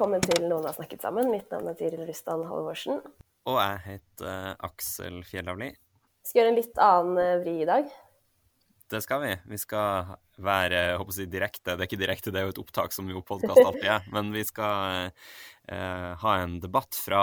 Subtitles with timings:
[0.00, 1.26] Velkommen til Noen har snakket sammen.
[1.28, 3.02] Mitt navn er Tiril Rustan Halvorsen.
[3.50, 5.66] Og jeg heter eh, Aksel Fjellavli.
[5.76, 7.90] Vi skal gjøre en litt annen eh, vri i dag.
[8.94, 9.34] Det skal vi.
[9.52, 11.74] Vi skal være jeg håper å si, direkte.
[11.74, 14.08] Det er ikke direkte, det er jo et opptak som jo podkast alltid er.
[14.16, 15.10] Men vi skal
[15.68, 17.22] eh, ha en debatt fra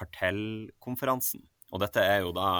[0.00, 1.44] kartellkonferansen.
[1.76, 2.50] Og dette er jo da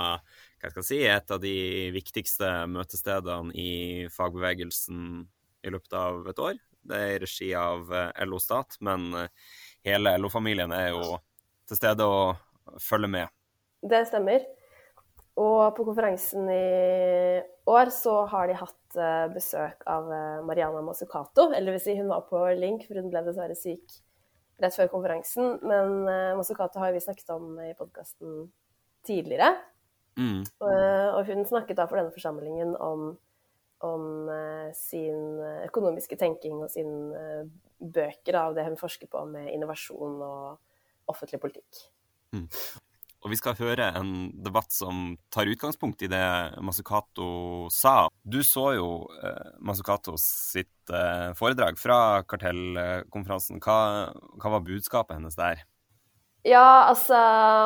[0.60, 1.56] hva skal jeg si, et av de
[1.96, 3.72] viktigste møtestedene i
[4.12, 5.22] fagbevegelsen
[5.64, 6.66] i løpet av et år.
[6.88, 9.50] Det er i regi av eh, LO Stat, men eh,
[9.88, 11.18] hele LO-familien er jo
[11.68, 13.34] til stede og følger med.
[13.84, 14.46] Det stemmer.
[15.38, 17.38] Og på konferansen i
[17.70, 20.08] år så har de hatt eh, besøk av
[20.48, 21.52] Mariana Mazzucato.
[21.52, 24.00] Eller vil si, hun var på link, for hun ble dessverre syk
[24.58, 25.60] rett før konferansen.
[25.62, 26.00] Men
[26.40, 28.48] Mazzucato har vi snakket om i podkasten
[29.06, 29.52] tidligere.
[30.18, 30.42] Mm.
[30.42, 33.12] Eh, Og hun snakket da for denne forsamlingen om,
[33.86, 34.06] om
[34.74, 35.17] sin
[35.68, 37.46] økonomiske tenking og sine eh,
[37.78, 41.86] bøker av det hun forsker på med innovasjon og offentlig politikk.
[43.18, 44.10] Og vi skal høre en
[44.44, 46.22] debatt som tar utgangspunkt i det
[46.62, 48.06] Masukato sa.
[48.22, 53.58] Du så jo eh, Mazzucato sitt eh, foredrag fra kartellkonferansen.
[53.64, 55.64] Hva, hva var budskapet hennes der?
[56.46, 57.18] Ja, altså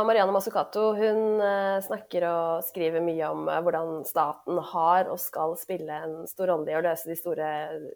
[0.09, 5.53] Marianne Mazzucato hun eh, snakker og skriver mye om eh, hvordan staten har og skal
[5.61, 7.50] spille en stor rolle i å løse de store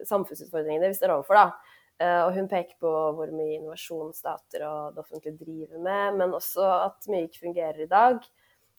[0.07, 1.41] samfunnsutfordringene vi står overfor.
[1.41, 1.77] da.
[1.97, 6.37] Eh, og hun peker på hvor mye innovasjon stater og det offentlige driver med, men
[6.37, 8.21] også at mye ikke fungerer i dag.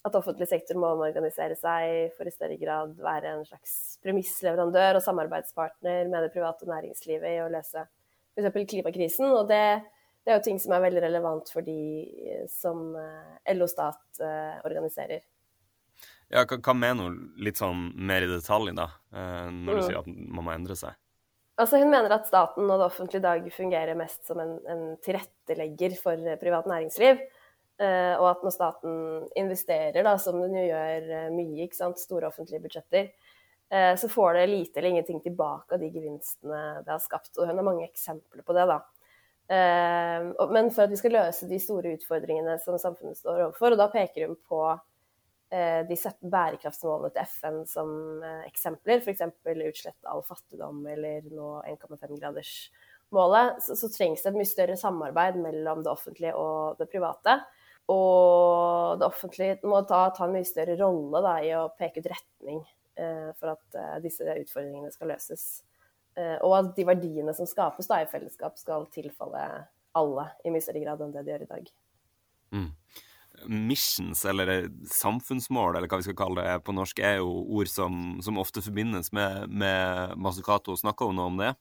[0.06, 5.04] At offentlig sektor må omorganisere seg for i større grad være en slags premissleverandør og
[5.04, 7.88] samarbeidspartner med det private næringslivet i å løse
[8.38, 8.54] f.eks.
[8.70, 9.34] klimakrisen.
[9.34, 9.82] Og det,
[10.28, 14.20] det er jo ting som er veldig relevant for de eh, som eh, LO Stat
[14.20, 15.22] eh, organiserer.
[16.28, 19.86] Ja, hva, hva mener hun litt sånn mer i detalj, da, når du Mm.
[19.86, 20.98] sier at man må endre seg?
[21.58, 24.84] Altså Hun mener at staten og det offentlige i dag fungerer mest som en, en
[25.02, 27.24] tilrettelegger for privat næringsliv.
[27.78, 28.94] Uh, og at når staten
[29.38, 31.68] investerer, da, som den jo gjør uh, mye,
[32.02, 33.12] store offentlige budsjetter,
[33.70, 37.36] uh, så får det lite eller ingenting tilbake av de gevinstene det har skapt.
[37.38, 38.66] Og hun har mange eksempler på det.
[38.66, 38.82] da.
[39.50, 43.80] Eh, men for at vi skal løse de store utfordringene som samfunnet står overfor, og
[43.80, 44.60] da peker hun på
[45.54, 47.94] eh, de 17 bærekraftsmålene til FN som
[48.28, 49.24] eh, eksempler, f.eks.
[49.56, 55.86] utslett all fattigdom eller nå 1,5-gradersmålet, så, så trengs det et mye større samarbeid mellom
[55.86, 57.40] det offentlige og det private.
[57.88, 62.12] Og det offentlige må ta, ta en mye større rolle da, i å peke ut
[62.12, 62.60] retning
[63.38, 65.46] for at disse utfordringene skal løses.
[66.18, 69.44] Eh, og at de verdiene som skapes da, i fellesskap, skal tilfalle
[69.98, 71.70] alle i mye større grad enn det de gjør i dag.
[72.56, 72.72] Mm.
[73.70, 77.30] Missions, eller eh, samfunnsmål, eller hva vi skal kalle det på norsk, er jo
[77.60, 80.78] ord som, som ofte forbindes med, med Masukato.
[80.80, 81.54] Snakker hun noe om det?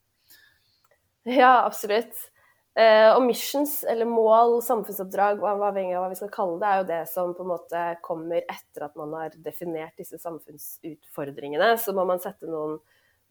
[1.26, 2.30] Ja, absolutt.
[2.76, 6.88] Eh, og missions, eller mål, samfunnsoppdrag, avhengig av hva vi skal kalle det, er jo
[6.90, 11.70] det som på en måte kommer etter at man har definert disse samfunnsutfordringene.
[11.80, 12.76] Så må man sette noen,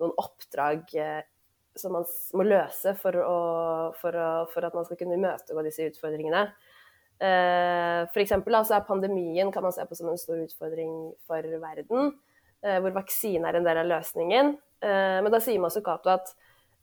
[0.02, 1.24] noen oppdrag eh,
[1.76, 2.06] som man
[2.38, 3.40] må løse for, å,
[4.00, 6.48] for, å, for at man skal kunne imøtegå disse utfordringene.
[7.16, 8.12] F.eks.
[8.12, 12.12] for eksempel er pandemien kan man se på som en stor utfordring for verden,
[12.64, 14.56] eh, hvor vaksine er en del av løsningen.
[14.84, 16.34] Eh, men da sier Mazzucato at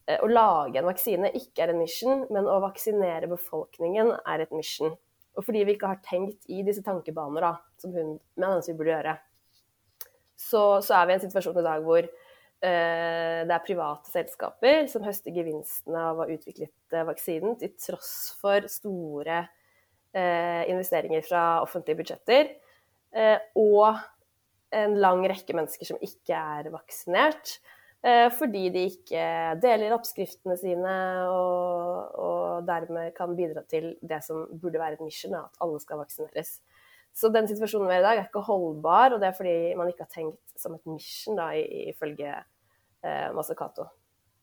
[0.09, 4.57] eh, å lage en vaksine ikke er en mission, men å vaksinere befolkningen er et
[4.57, 4.97] mission.
[5.37, 8.97] Og fordi vi ikke har tenkt i disse tankebaner, da, som hun mener vi burde
[8.97, 9.17] gjøre,
[10.43, 12.22] så, så er vi i en situasjon i dag hvor eh,
[12.63, 18.13] det er private selskaper som høster gevinstene av å ha utviklet eh, vaksinen, til tross
[18.39, 19.41] for store
[20.15, 22.53] eh, investeringer fra offentlige budsjetter.
[23.13, 23.99] Eh, og
[24.73, 27.59] en lang rekke mennesker som ikke er vaksinert.
[28.03, 29.25] Eh, fordi de ikke
[29.63, 30.95] deler oppskriftene sine
[31.31, 36.01] og, og dermed kan bidra til det som burde være et mission, at alle skal
[36.03, 36.57] vaksineres.
[37.15, 39.91] Så den situasjonen vi er i dag, er ikke holdbar, og det er fordi man
[39.93, 41.51] ikke har tenkt som et mission, da,
[41.93, 42.33] ifølge
[43.05, 43.89] eh, Masakato.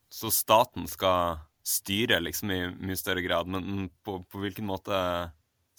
[0.10, 5.00] Så staten skal styre liksom i mye større grad, men på, på hvilken måte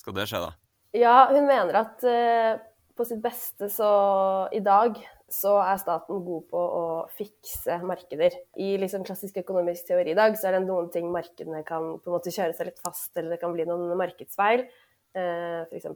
[0.01, 0.51] skal det skje, da?
[0.97, 2.59] Ja, hun mener at eh,
[2.99, 3.91] på sitt beste så
[4.55, 4.99] i dag
[5.31, 6.85] så er staten god på å
[7.15, 8.35] fikse markeder.
[8.59, 12.11] I liksom klassisk økonomisk teori i dag så er det noen ting markedene kan på
[12.11, 14.67] en måte kjøre seg litt fast, eller det kan bli noen markedsfeil.
[15.15, 15.87] Eh, F.eks.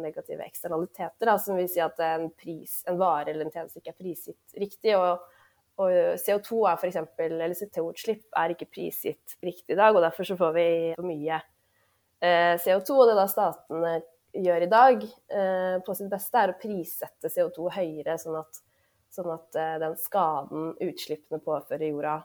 [0.00, 3.92] negative eksternaliteter, da, som vil si at en, pris, en vare eller en tjeneste ikke
[3.92, 4.96] er prisgitt riktig.
[4.96, 5.20] og
[5.78, 10.26] og CO2 er for eksempel, eller CO2-utslipp er ikke prisgitt riktig i dag, og derfor
[10.26, 12.96] så får vi for mye eh, CO2.
[12.96, 13.92] Og det da statene
[14.34, 18.58] gjør i dag eh, på sitt beste, er å prissette CO2 høyere, sånn at,
[19.14, 22.18] sånn at eh, den skaden utslippene påfører jorda,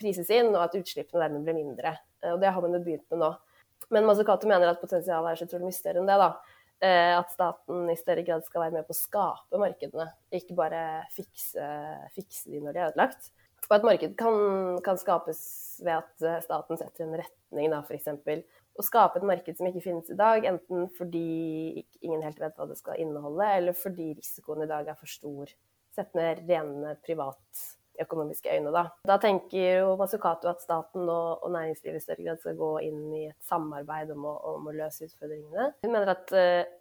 [0.00, 1.92] prises inn, og at utslippene dermed blir mindre.
[2.32, 3.28] og det har man jo begynt med nå.
[3.94, 6.16] Men Mazzucato mener at potensialet er så utrolig mye større enn det.
[6.18, 6.32] da.
[6.78, 10.82] Eh, at staten i større grad skal være med på å skape markedene, ikke bare
[11.10, 11.64] fikse,
[12.14, 13.32] fikse de når de er ødelagt.
[13.68, 15.40] Og at marked kan, kan skapes
[15.82, 18.06] ved at eh, staten setter en retning, da, f.eks.
[18.78, 22.68] Å skape et marked som ikke finnes i dag, enten fordi ingen helt vet hva
[22.70, 25.50] det skal inneholde, eller fordi risikoen i dag er for stor.
[25.98, 26.94] Sett ned rene
[27.98, 28.84] privatøkonomiske øyne, da.
[29.06, 33.14] Da tenker jo Masukato at staten og, og næringslivet i større grad skal gå inn
[33.14, 35.72] i et samarbeid om å, om å løse utfordringene.
[35.82, 36.74] Hun mener at uh,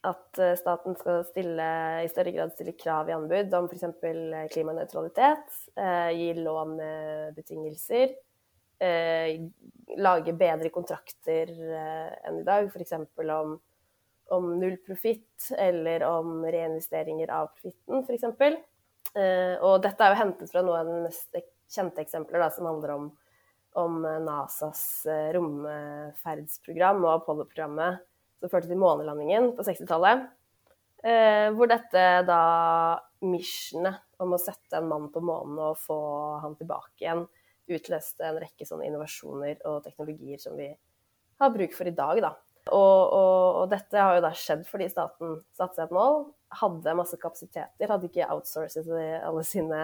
[0.00, 1.64] at eh, staten skal stille,
[2.00, 3.82] i større grad stille krav i anbud om f.eks.
[4.54, 8.14] klimanøytralitet, eh, gi lån med betingelser,
[8.80, 9.42] eh,
[10.00, 12.96] lage bedre kontrakter eh, enn i dag, f.eks.
[13.36, 13.58] om,
[14.32, 18.56] om null profitt eller om reinvesteringer av profitten, f.eks.
[19.18, 21.40] Eh, og dette er jo hentet fra noen av de mest
[21.70, 23.08] kjente eksempler, da, som handler om,
[23.80, 28.04] om NASAs eh, romferdsprogram og Apollo-programmet
[28.40, 30.28] som førte til månelandingen på 60-tallet.
[31.00, 32.40] Eh, hvor dette da
[33.24, 35.96] missionet om å sette en mann på månen og få
[36.42, 37.24] han tilbake igjen,
[37.70, 40.68] utløste en rekke sånne innovasjoner og teknologier som vi
[41.40, 42.20] har bruk for i dag.
[42.24, 42.34] Da.
[42.68, 46.94] Og, og, og dette har jo da skjedd fordi staten satte seg et mål, hadde
[46.98, 49.82] masse kapasiteter, hadde ikke outsourcet alle sine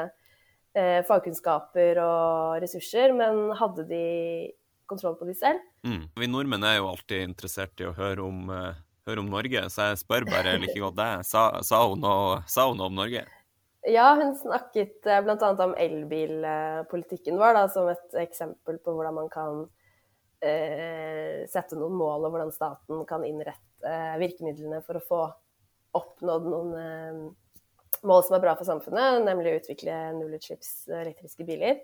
[0.77, 4.07] eh, fagkunnskaper og ressurser, men hadde de
[4.91, 5.63] kontroll på de selv.
[5.87, 6.05] Mm.
[6.19, 8.77] Vi nordmenn er jo alltid interessert i å høre om, uh,
[9.09, 11.25] høre om Norge, så jeg spør bare like godt deg.
[11.27, 13.25] Sa, sa, hun noe, sa hun noe om Norge?
[13.87, 15.51] Ja, hun snakket uh, bl.a.
[15.67, 22.29] om elbilpolitikken vår da, som et eksempel på hvordan man kan uh, sette noen mål,
[22.29, 23.65] og hvordan staten kan innrette
[24.21, 25.25] virkemidlene for å få
[25.97, 27.35] oppnådd noen
[28.07, 31.81] mål som er bra for samfunnet, nemlig å utvikle nullutslipps elektriske biler.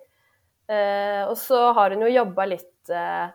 [0.71, 3.33] Eh, og så har hun jo jobba litt eh,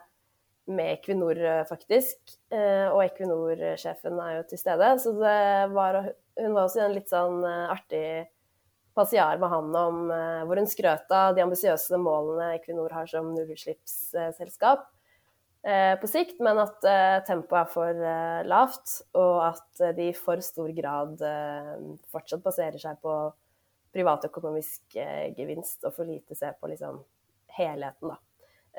[0.69, 2.17] med Equinor, eh, faktisk.
[2.53, 4.91] Eh, og Equinor-sjefen er jo til stede.
[5.03, 6.01] Så var,
[6.39, 8.05] hun var også i en litt sånn eh, artig
[8.97, 13.29] passiar med han om eh, hvor hun skrøt av de ambisiøse målene Equinor har som
[13.35, 14.89] nullutslippsselskap
[15.59, 16.85] på sikt, men at
[17.27, 18.03] tempoet er for
[18.47, 21.19] lavt, og at de i for stor grad
[22.13, 23.15] fortsatt baserer seg på
[23.91, 24.95] privatøkonomisk
[25.35, 27.01] gevinst og for lite ser på liksom
[27.57, 28.21] helheten, da.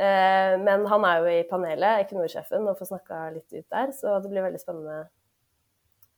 [0.00, 3.93] Eh, men han er jo i panelet, Equinor-sjefen, og får snakka litt ut der.
[3.97, 5.00] Så det blir veldig spennende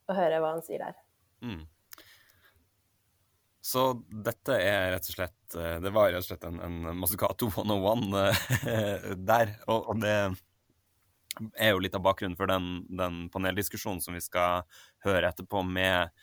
[0.07, 0.99] å høre hva han sier der.
[1.43, 1.63] Mm.
[3.63, 3.85] Så
[4.25, 8.17] dette er rett og slett eh, Det var rett og slett en, en Mazzucato 101
[8.19, 9.55] eh, der.
[9.67, 10.17] Og, og, det
[11.57, 14.67] er jo litt av bakgrunnen for den, den paneldiskusjonen som vi skal
[15.05, 16.13] høre etterpå med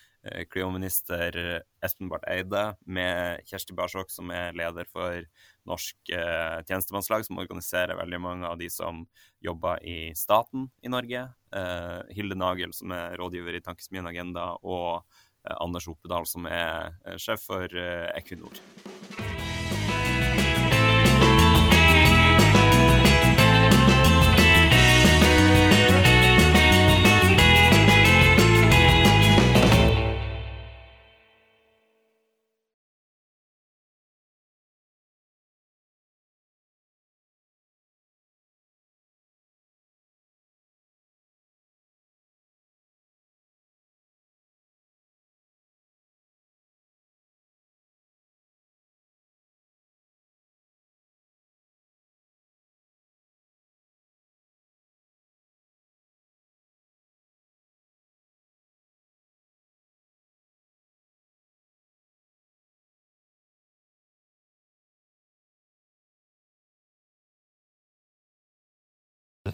[0.52, 1.32] klimaminister
[1.80, 5.24] Espen Barth Eide, med Kjersti Barsok, som er leder for
[5.68, 9.04] norsk eh, tjenestemannslag som organiserer veldig mange av de som
[9.44, 11.26] jobber i staten i Norge.
[11.56, 16.96] Eh, Hilde Nagel, som er rådgiver i Tankesmien Agenda, og eh, Anders Oppedal, som er
[17.04, 18.60] eh, sjef for eh, Equinor.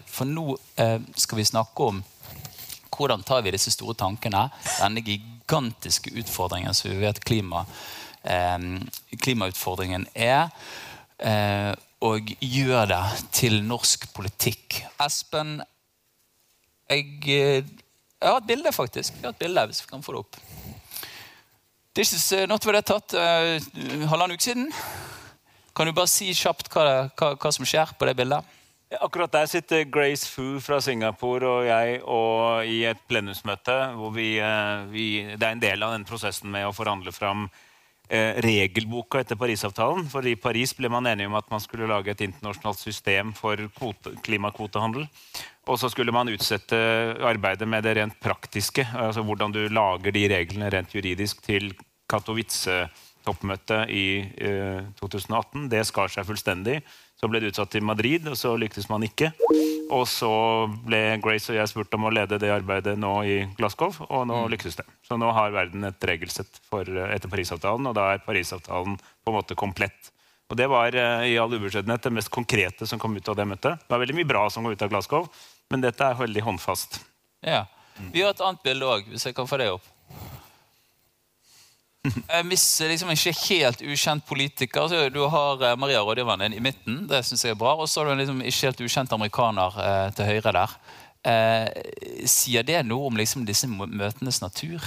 [0.05, 2.03] For nå eh, skal vi snakke om
[2.97, 4.47] hvordan tar vi disse store tankene,
[4.79, 7.65] denne gigantiske utfordringen som vi vet klima,
[8.23, 8.57] eh,
[9.21, 10.49] klimautfordringen er,
[11.19, 14.83] eh, og gjør det til norsk politikk.
[15.01, 15.61] Espen,
[16.89, 17.63] jeg, eh,
[18.21, 19.13] jeg har et bilde, faktisk.
[19.13, 20.37] Jeg har et bilde, hvis vi kan få det opp.
[21.97, 23.57] This is not var det tatt uh,
[24.05, 24.67] halvannen uke siden.
[25.73, 28.45] Kan du bare si kjapt hva, hva, hva som skjer på det bildet?
[28.87, 34.37] Akkurat der sitter Grace Fu fra Singapore og jeg og i et plenumsmøte hvor vi,
[34.39, 37.49] eh, vi, Det er en del av den prosessen med å forhandle fram
[38.07, 40.07] eh, regelboka etter Parisavtalen.
[40.07, 43.59] For i Paris ble man enige om at man skulle lage et internasjonalt system for
[43.75, 45.03] kvote, klimakvotehandel.
[45.67, 46.79] Og så skulle man utsette
[47.19, 48.87] arbeidet med det rent praktiske.
[48.95, 51.73] altså Hvordan du lager de reglene rent juridisk til
[53.27, 55.67] Katowice-toppmøtet i eh, 2018.
[55.69, 56.81] Det skar seg fullstendig.
[57.17, 59.31] Så ble det utsatt til Madrid, og så lyktes man ikke.
[59.91, 63.93] Og så ble Grace og jeg spurt om å lede det arbeidet nå i Glasgow,
[64.09, 64.51] og nå mm.
[64.51, 64.85] lyktes det.
[65.07, 69.33] Så nå har verden et regelsett for, eh, etter Parisavtalen, og da er Parisavtalen på
[69.33, 70.13] en måte komplett.
[70.47, 73.43] Og Det var uh, i all ubeskjedenhet det mest konkrete som kom ut av det
[73.43, 73.81] møtet.
[73.83, 75.27] Det var veldig mye bra som kom ut av Glasgow,
[75.73, 77.01] men dette er veldig håndfast.
[77.43, 77.65] Ja.
[78.13, 79.83] Vi har et annet bilde òg, hvis jeg kan få det opp.
[82.49, 87.03] Hvis liksom ikke helt ukjent politiker så Du har eh, Maria rådgiveren din i midten.
[87.09, 87.75] Det synes jeg er bra.
[87.75, 90.77] Og så har du en liksom ikke helt ukjent amerikaner eh, til høyre der.
[91.27, 91.67] Eh,
[92.29, 94.83] sier det noe om liksom disse møtenes natur?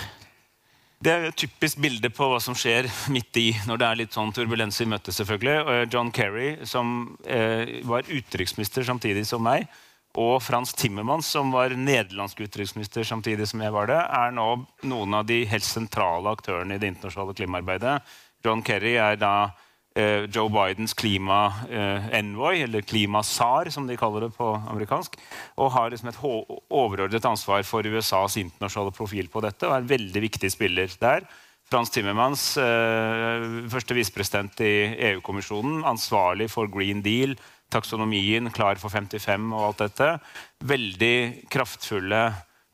[1.01, 2.85] Det er et typisk bilde på hva som skjer
[3.15, 5.17] midt i når det er litt sånn turbulens i møtet.
[5.17, 5.87] selvfølgelig.
[5.93, 9.65] John Kerry, som eh, var utenriksminister samtidig som meg,
[10.19, 14.47] og Frans Timmermans, som var nederlandsk utenriksminister samtidig som jeg var det, er nå
[14.91, 17.99] noen av de helt sentrale aktørene i det internasjonale klimaarbeidet.
[18.45, 19.35] John Kerry er da
[19.95, 25.15] eh, Joe Bidens klima-envoy, eh, eller klimasar, som de kaller det på amerikansk,
[25.63, 29.95] og har liksom et overordnet ansvar for USAs internasjonale profil på dette, og er en
[29.95, 31.29] veldig viktig spiller der.
[31.71, 34.75] Frans Timmermans, eh, første visepresident i
[35.13, 37.37] EU-kommisjonen, ansvarlig for Green Deal,
[37.73, 40.09] taksonomien, Klar for 55 og alt dette.
[40.67, 42.23] Veldig kraftfulle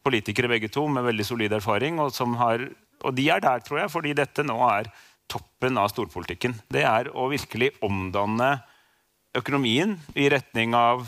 [0.06, 2.00] politikere begge to med veldig solid erfaring.
[2.02, 2.64] Og, har,
[3.02, 4.90] og, de er der, tror jeg, fordi dette nå er
[5.30, 6.54] toppen av storpolitikken.
[6.70, 8.56] Det er å virkelig omdanne
[9.36, 11.04] økonomien i retning av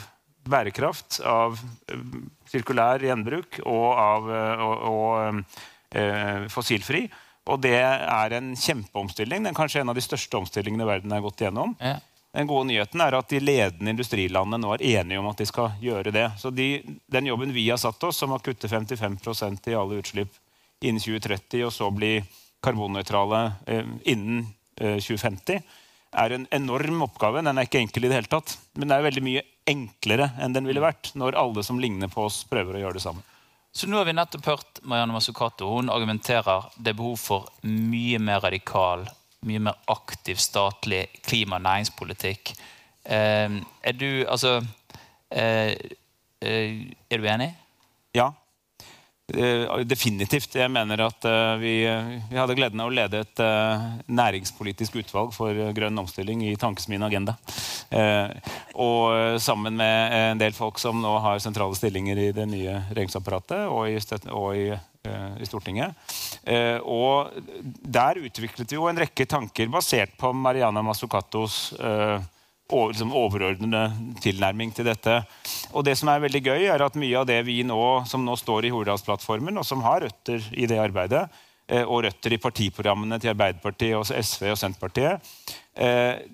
[0.48, 2.18] bærekraft, av uh,
[2.48, 7.06] sirkulær gjenbruk og av uh, og, og, eh, fossilfri.
[7.48, 9.46] Og det er en kjempeomstilling.
[9.46, 11.74] Den kanskje en av de største omstillingene verden har gått gjennom.
[11.80, 11.96] Ja.
[12.38, 15.72] Den gode nyheten er at de ledende industrilandene nå er enige om at de skal
[15.82, 16.28] gjøre det.
[16.38, 16.68] Så de,
[17.10, 20.36] den jobben vi har satt oss, som å kutte 55% i alle utslipp
[20.78, 22.12] innen 2030, og så bli
[22.62, 24.46] karbonnøytrale eh, innen
[24.78, 25.58] eh, 2050,
[26.22, 27.42] er en enorm oppgave.
[27.42, 28.54] Den er ikke enkel i det hele tatt.
[28.78, 32.28] Men det er veldig mye enklere enn den ville vært når alle som ligner på
[32.30, 33.26] oss, prøver å gjøre det samme.
[33.74, 35.74] Så nå har vi nettopp hørt Marianne Masukato.
[35.74, 39.08] Hun argumenterer det er behov for mye mer radikal
[39.46, 42.52] mye mer aktiv statlig klima- og næringspolitikk.
[43.04, 44.58] Eh, er du altså
[45.30, 45.72] eh,
[46.42, 47.54] eh, Er du enig?
[48.14, 48.32] Ja.
[49.84, 50.54] Definitivt.
[50.56, 51.24] Jeg mener at
[51.60, 53.42] vi, vi hadde gleden av å lede et
[54.08, 57.34] næringspolitisk utvalg for grønn omstilling i Tankesmien Agenda.
[58.72, 63.68] Og sammen med en del folk som nå har sentrale stillinger i det nye regjeringsapparatet
[63.68, 64.00] og i,
[64.32, 64.97] og i Eh,
[65.40, 65.94] i Stortinget.
[66.44, 67.32] Eh, og
[67.64, 72.18] der utviklet vi jo en rekke tanker basert på Mariana Mazzucatos eh,
[72.68, 75.20] liksom overordnede tilnærming til dette.
[75.72, 78.36] Og det som er veldig gøy, er at mye av det vi nå, som nå
[78.36, 81.24] står i Hurdalsplattformen, og som har røtter i det arbeidet,
[81.84, 85.32] og røtter i partiprogrammene til Arbeiderpartiet, og SV og Senterpartiet,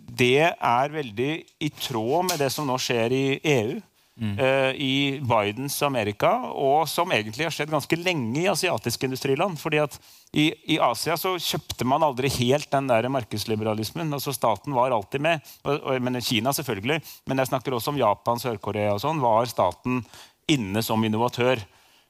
[0.06, 1.30] det er veldig
[1.62, 3.78] i tråd med det som nå skjer i EU.
[4.14, 4.36] Mm.
[4.38, 9.58] Uh, i Bidens Amerika, og som egentlig har skjedd ganske lenge i asiatiske industriland.
[9.58, 9.98] fordi at
[10.30, 14.12] i, i, Asia så kjøpte man aldri helt den der markedsliberalismen.
[14.14, 15.40] altså Staten var alltid med.
[15.64, 19.22] Og, og, men Kina selvfølgelig, men jeg snakker også om Japan, Sør-Korea og sånn.
[19.22, 20.04] Var staten
[20.46, 21.64] inne som innovatør?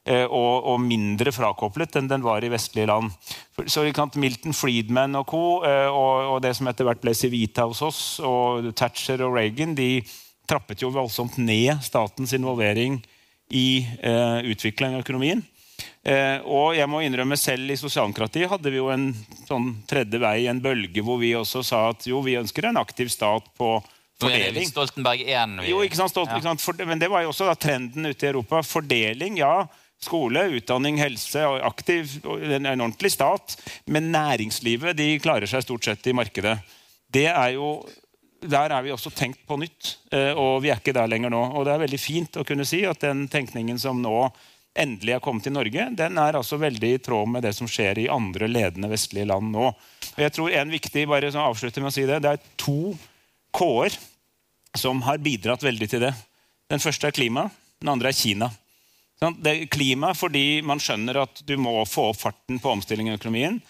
[0.04, 3.14] Uh, og, og, mindre frakoblet enn den var i vestlige land.
[3.64, 3.86] Så
[4.20, 5.40] Milton Friedman og co.
[5.64, 9.72] Uh, og, og, det som etter hvert ble Civita hos oss, og Thatcher og Reagan,
[9.72, 10.04] de
[10.54, 13.00] trappet jo voldsomt ned statens involvering
[13.54, 15.42] i eh, utvikling av økonomien.
[16.04, 19.08] Eh, og jeg må innrømme selv i sosialdemokratiet hadde vi jo en
[19.48, 23.10] sånn tredje vei, en bølge, hvor vi også sa at jo, vi ønsker en aktiv
[23.12, 23.78] stat på
[24.20, 24.68] fordeling.
[24.68, 25.56] Stoltenberg 1.
[25.68, 26.38] Jo, ikke sant, Stolt, ja.
[26.38, 26.64] ikke sant?
[26.64, 28.62] For, men det var jo også da, trenden ute i Europa.
[28.66, 29.64] Fordeling, ja.
[30.04, 33.56] Skole, utdanning, helse, aktiv, en, en ordentlig stat.
[33.88, 36.58] Men næringslivet de klarer seg stort sett i markedet.
[37.14, 37.78] Det er jo
[38.50, 41.42] der er vi også tenkt på nytt, eh, og vi er ikke der lenger nå.
[41.54, 44.28] Og det er veldig fint å kunne si at den tenkningen som nå
[44.74, 48.00] endelig er kommet til Norge, den er altså veldig i tråd med det som skjer
[48.02, 49.68] i andre ledende vestlige land nå.
[50.14, 52.94] Og jeg tror en viktig, bare sånn avslutte med å si Det det er to
[53.54, 53.94] K-er
[54.74, 56.10] som har bidratt veldig til det.
[56.70, 57.46] Den første er klima,
[57.80, 58.50] den andre er Kina.
[59.22, 63.12] Sånn, det er klima fordi man skjønner at du må få opp farten på omstilling
[63.12, 63.60] i økonomien.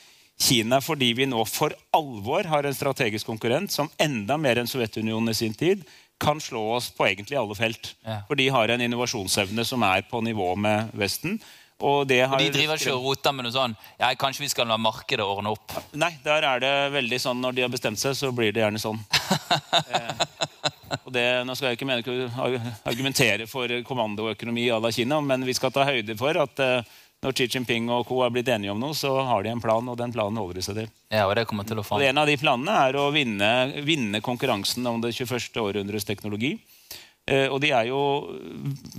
[0.40, 5.30] Kina fordi vi nå for alvor har en strategisk konkurrent som enda mer enn Sovjetunionen
[5.30, 5.84] i sin tid
[6.20, 7.94] kan slå oss på egentlig alle felt.
[8.06, 8.22] Ja.
[8.28, 11.38] For de har en innovasjonsevne som er på nivå med Vesten.
[11.84, 14.68] Og det har De driver ikke og roter med noe sånn ja, Kanskje vi skal
[14.70, 15.74] la markedet ordne opp.
[15.98, 18.80] Nei, der er det veldig sånn når de har bestemt seg, så blir det gjerne
[18.80, 19.00] sånn.
[19.90, 20.22] eh,
[21.02, 25.56] og det, nå skal jeg ikke mene argumentere for kommandoøkonomi à la Kina, men vi
[25.58, 28.20] skal ta høyde for at eh, når Xi Jinping og co.
[28.22, 30.64] har blitt enige om noe, så har de en plan, og den planen holder de
[30.66, 30.88] seg til.
[31.08, 32.04] Ja, og det kommer til å Og.
[32.04, 33.50] En av de planene er å vinne,
[33.86, 35.60] vinne konkurransen om det 21.
[35.62, 36.58] århundres teknologi.
[37.24, 38.00] Eh, og de er jo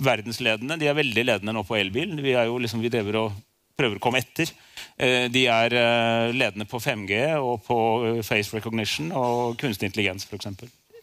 [0.02, 0.80] verdensledende.
[0.82, 2.18] De er veldig ledende nå på elbil.
[2.26, 3.44] Vi, er jo liksom, vi driver og
[3.78, 4.50] prøver å komme etter.
[4.98, 7.78] Eh, de er eh, ledende på 5G og på
[8.08, 10.50] eh, face recognition og kunstig intelligens f.eks.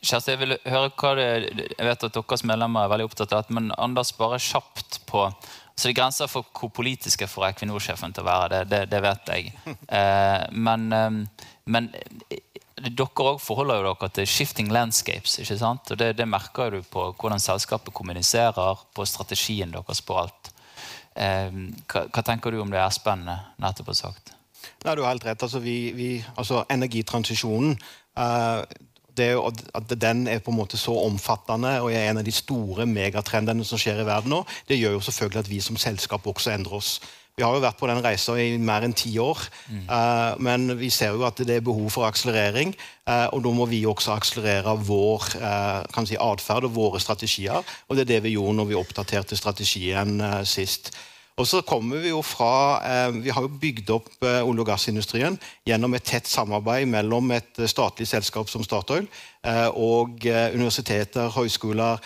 [0.02, 1.26] Kjersti, jeg vil høre hva det,
[1.76, 5.28] jeg vet at deres medlemmer er veldig opptatt av men Anders, bare kjapt på
[5.74, 8.48] så Det er grenser for hvor politisk jeg får Equinor-sjefen til å være.
[8.52, 9.52] Det, det, det vet jeg.
[9.88, 12.40] Eh, men eh, men eh,
[12.82, 15.38] dere òg forholder dere til shifting landscapes.
[15.42, 15.92] ikke sant?
[15.92, 20.52] Og Det, det merker du på hvordan selskapet kommuniserer, på strategien deres, på alt.
[21.14, 21.50] Eh,
[21.86, 24.34] hva, hva tenker du om det Espen nettopp sagt?
[24.84, 25.42] Nei, du har helt rett.
[25.42, 28.62] Altså, vi, vi, altså energitransisjonen eh,
[29.16, 32.26] det er jo at den er på en måte så omfattende og er en av
[32.26, 35.80] de store megatrendene som skjer i verden nå, det gjør jo selvfølgelig at vi som
[35.80, 36.96] selskap også endrer oss.
[37.32, 39.38] Vi har jo vært på den reisa i mer enn ti år,
[39.72, 42.74] eh, men vi ser jo at det er behov for akselerering.
[43.02, 47.64] Uh, og da må vi også akselerere vår uh, si, atferd og våre strategier.
[47.88, 50.92] Og det er det vi gjorde når vi oppdaterte strategien sist.
[51.40, 54.66] Og så kommer Vi jo fra, eh, vi har jo bygd opp eh, olje- og
[54.66, 59.08] gassindustrien gjennom et tett samarbeid mellom et eh, statlig selskap som Statoil
[59.74, 61.98] og universiteter, høyskoler,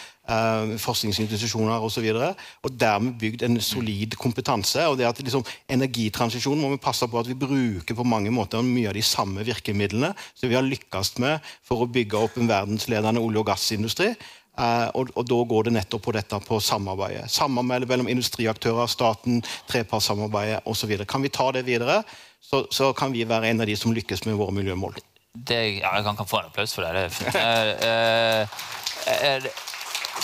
[0.80, 2.06] forskningsinstitusjoner osv.
[2.16, 4.80] Og, og dermed bygd en solid kompetanse.
[4.88, 8.64] og det at liksom, Energitransisjon må vi passe på at vi bruker på mange måter
[8.64, 12.48] mye av de samme virkemidlene som vi har lykkes med for å bygge opp en
[12.48, 14.14] verdensledende olje- og gassindustri.
[14.58, 17.28] Eh, og, og Da går det nettopp på dette på samarbeidet.
[17.32, 20.96] Samarbeid mellom industriaktører, staten, trepartssamarbeidet osv.
[21.08, 22.02] Kan vi ta det videre,
[22.40, 24.96] så, så kan vi være en av de som lykkes med våre miljømål.
[25.36, 26.92] det, ja, jeg kan, kan få en applaus for det.
[26.94, 27.34] Det er fint.
[29.06, 29.42] Eh, eh,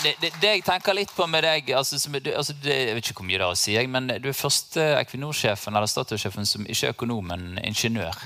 [0.03, 3.09] det, det, det jeg tenker litt på med deg altså, du, altså, det, Jeg vet
[3.09, 6.65] ikke hvor mye det har å si, men du er første Equinor-sjefen eller Statoil-sjefen som
[6.65, 8.17] ikke er økonom, men ingeniør.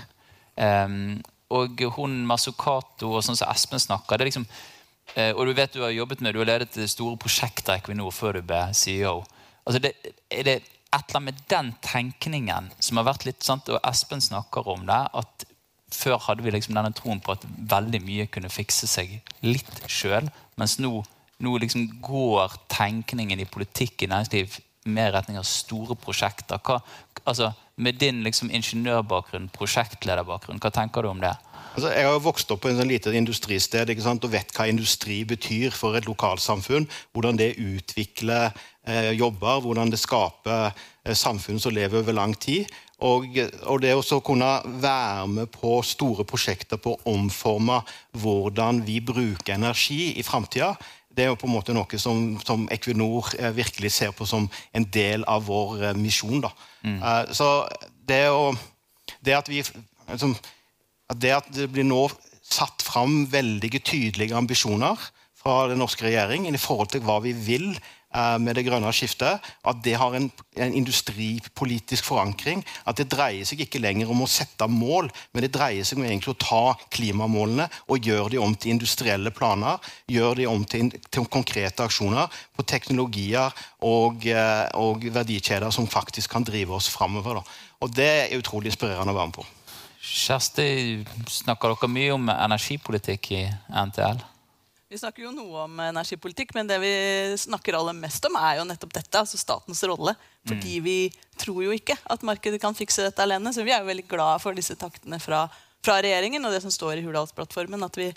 [0.56, 1.20] Um,
[1.54, 4.48] og hun Masukato og sånn som Espen snakker det er liksom,
[5.16, 8.38] Og du vet du har jobbet med, du har ledet store prosjekter i Equinor før
[8.38, 9.22] du ble CEO.
[9.66, 9.94] Altså det,
[10.30, 10.58] er det
[10.94, 14.86] et eller annet med den tenkningen som har vært litt sant, og Espen snakker om
[14.88, 15.48] det, at
[15.94, 20.30] før hadde vi liksom denne troen på at veldig mye kunne fikse seg litt sjøl,
[20.60, 20.92] mens nå,
[21.44, 26.60] nå liksom går tenkningen i politikk i næringsliv mer retning av store prosjekter.
[26.64, 26.80] Hva,
[27.28, 31.34] altså, med din liksom ingeniørbakgrunn, prosjektlederbakgrunn, hva tenker du om det?
[31.78, 35.20] Altså, jeg har jo vokst opp på en sånn lite industristed og vet hva industri
[35.30, 36.88] betyr for et lokalsamfunn.
[37.14, 38.50] Hvordan det utvikler
[38.82, 42.66] eh, jobber, hvordan det skaper eh, samfunn som lever over lang tid.
[43.06, 43.30] Og,
[43.70, 44.50] og det å kunne
[44.82, 47.84] være med på store prosjekter på å omforme
[48.18, 50.74] hvordan vi bruker energi i framtida,
[51.14, 54.50] det er jo på en måte noe som, som Equinor eh, virkelig ser på som
[54.74, 56.42] en del av vår eh, misjon.
[56.42, 56.56] Da.
[56.90, 57.54] Eh, så
[58.10, 58.50] det, å,
[59.22, 60.34] det at vi liksom,
[61.12, 62.08] at det at det blir nå
[62.48, 64.98] satt fram veldig tydelige ambisjoner
[65.38, 69.44] fra den norske regjering i forhold til hva vi vil eh, med det grønne skiftet,
[69.44, 72.64] at det har en, en industripolitisk forankring.
[72.90, 76.08] At det dreier seg ikke lenger om å sette mål, men det dreier seg om
[76.08, 76.64] egentlig å ta
[76.96, 79.80] klimamålene og gjøre de om til industrielle planer.
[80.12, 83.54] Gjøre de om til, til konkrete aksjoner på teknologier
[83.88, 87.44] og, eh, og verdikjeder som faktisk kan drive oss framover.
[87.84, 89.48] Og det er utrolig inspirerende å være med på.
[90.08, 94.22] Kjersti, snakker dere mye om energipolitikk i NTL?
[94.88, 96.92] Vi snakker jo noe om energipolitikk, men det vi
[97.42, 100.14] snakker aller mest om, er jo nettopp dette, altså statens rolle.
[100.48, 100.98] Fordi vi
[101.36, 103.52] tror jo ikke at markedet kan fikse dette alene.
[103.52, 105.44] Så vi er jo veldig glad for disse taktene fra,
[105.84, 107.84] fra regjeringen og det som står i Hurdalsplattformen.
[107.84, 108.08] At vi,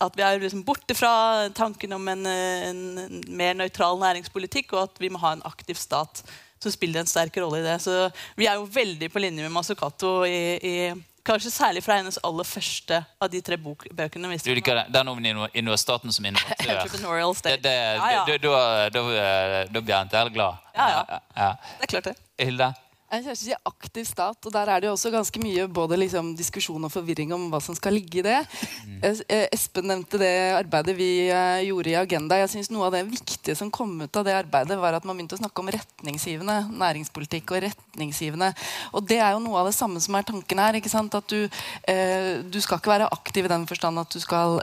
[0.00, 5.02] at vi er liksom borte fra tanken om en, en mer nøytral næringspolitikk, og at
[5.04, 6.24] vi må ha en aktiv stat
[6.64, 7.76] som spiller en sterk rolle i det.
[7.84, 8.08] Så
[8.40, 10.76] vi er jo veldig på linje med Masukato i, i
[11.26, 14.28] Kanskje særlig fra hennes aller første av de tre bøkene.
[14.44, 16.70] Du liker er inno- inno- staten som innovatør.
[16.76, 17.58] Entrepreneurial state.
[17.64, 17.72] Da,
[19.82, 20.62] blir NTL glad.
[20.76, 21.20] Ja, ja.
[21.36, 21.48] ja.
[21.80, 22.16] Det er klart det.
[22.38, 22.70] Hilde?
[23.06, 26.32] Jeg kjæreste sier aktiv stat, og der er det jo også ganske mye både liksom
[26.34, 28.40] diskusjon og forvirring om hva som skal ligge i det.
[29.06, 32.34] Es- eh, Espen nevnte det arbeidet vi eh, gjorde i Agenda.
[32.40, 35.14] Jeg synes Noe av det viktige som kom ut av det arbeidet, var at man
[35.16, 37.54] begynte å snakke om retningsgivende næringspolitikk.
[37.54, 38.50] Og retningsgivende.
[38.92, 40.74] Og det er jo noe av det samme som er tanken her.
[40.74, 41.14] ikke sant?
[41.14, 41.46] At du,
[41.86, 44.58] eh, du skal ikke være aktiv i den forstand at du skal,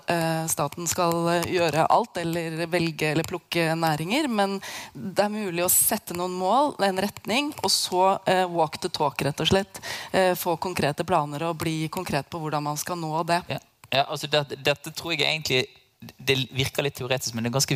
[0.51, 1.15] staten skal
[1.47, 4.59] gjøre alt, eller velge eller plukke næringer, men
[4.93, 8.03] det er mulig å sette noen mål, en retning, og så
[8.49, 9.79] walk the talk, rett og slett.
[10.11, 13.41] Eh, få konkrete planer og bli konkret på hvordan man skal nå det.
[13.51, 13.61] Ja,
[13.93, 15.65] ja altså det, Dette tror jeg egentlig
[16.03, 17.75] Det virker litt teoretisk, men det er en ganske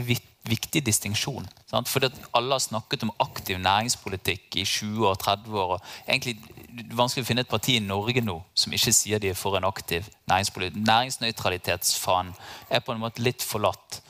[0.52, 1.46] viktig distinksjon.
[1.72, 5.78] Fordi at alle har snakket om aktiv næringspolitikk i 20 og 30 år.
[5.78, 6.36] og egentlig
[6.78, 9.40] det er vanskelig å finne et parti i Norge nå som ikke sier de er
[9.40, 10.84] for en aktiv næringspolitikk.
[10.90, 12.36] Næringsnøytralitetsfanen
[12.70, 14.02] er på en måte litt forlatt.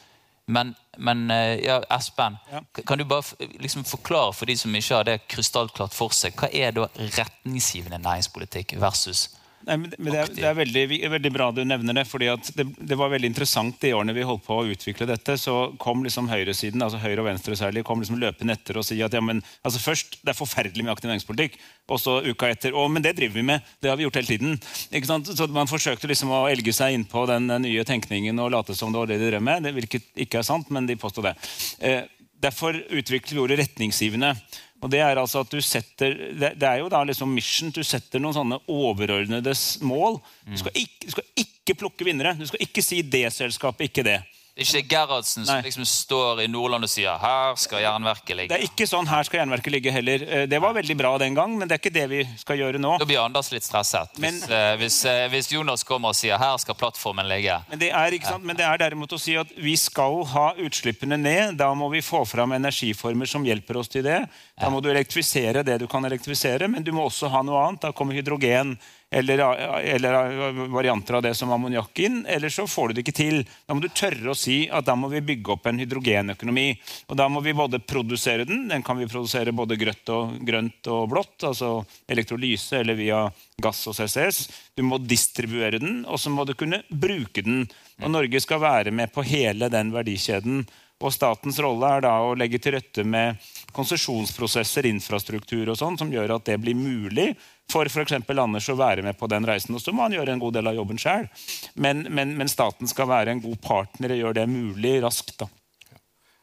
[0.47, 2.61] Men, men eh, ja, Espen, ja.
[2.85, 6.47] kan du bare liksom forklare for de som ikke har det krystallklart for seg, hva
[6.55, 9.27] er da retningsgivende næringspolitikk versus
[9.67, 12.05] Nei, men det- men det er, det er veldig, veldig bra du nevner det.
[12.07, 15.35] fordi at det, det var veldig interessant de årene vi holdt på å utvikle dette.
[15.37, 19.01] Så kom liksom høyresiden, altså høyre og venstre særlig, kom liksom løpende etter og si
[19.03, 21.59] at ja, men, altså først, det er forferdelig med aktiv næringspolitikk.
[21.91, 23.61] Og så uka etter å, men det driver vi med.
[23.83, 24.57] Det har vi gjort hele tiden.
[24.91, 25.27] Ikke sant?
[25.27, 28.99] Så Man forsøkte liksom å elge seg innpå den nye tenkningen og late som det
[29.03, 29.63] var det de drev med.
[29.67, 31.35] Det virket ikke er sant, men de påsto det.
[31.83, 32.03] Eh,
[32.39, 34.35] derfor utviklet vi ordet retningsgivende.
[34.77, 37.71] Og Det er altså at du setter, det, er jo da liksom mission.
[37.73, 40.19] Du setter noen sånne overordnede mål.
[40.45, 42.35] Du skal ikke, du skal ikke plukke vinnere.
[42.37, 44.19] Du skal ikke si det selskapet, ikke det.
[44.57, 48.49] Det er ikke Gerhardsen som liksom står i Nordland og sier 'her skal jernverket ligge'.
[48.49, 50.23] Det er ikke sånn her skal jernverket ligge heller.
[50.27, 52.79] Eh, Det var veldig bra den gang, men det er ikke det vi skal gjøre
[52.81, 52.97] nå.
[52.97, 54.17] Da blir Anders litt stresset.
[54.17, 57.61] Men- Hvis, eh, hvis, eh, hvis Jonas kommer og sier 'her skal plattformen ligge'.
[57.69, 58.39] Men det, er?
[58.39, 61.57] Men det er derimot å si at vi skal ha utslippene ned.
[61.57, 64.27] Da må vi få fram energiformer som hjelper oss til det.
[64.59, 67.81] Da må du elektrifisere det du kan elektrifisere, men du må også ha noe annet.
[67.81, 69.39] Da kommer hydrogen eller,
[69.79, 72.25] eller varianter av det som ammoniakk inn.
[72.25, 73.37] Eller så får du det ikke til.
[73.65, 76.67] Da må du tørre å si at da må vi bygge opp en hydrogenøkonomi.
[77.07, 80.91] Og da må vi både produsere den, den kan vi produsere både grønt og, grønt
[80.91, 81.71] og blått, altså
[82.11, 83.21] elektrolyse eller via
[83.63, 84.41] gass og CCS.
[84.75, 87.63] Du må distribuere den, og så må du kunne bruke den.
[88.03, 90.65] Og Norge skal være med på hele den verdikjeden.
[90.97, 93.37] Og statens rolle er da å legge til rette med
[93.75, 97.35] konsesjonsprosesser, infrastruktur og sånn, som gjør at det blir mulig
[97.71, 98.13] for f.eks.
[98.13, 99.75] Anders å være med på den reisen.
[99.75, 101.27] Og så må han gjøre en god del av jobben sjøl.
[101.75, 105.37] Men, men, men staten skal være en god partner og gjøre det mulig raskt.
[105.43, 105.49] da.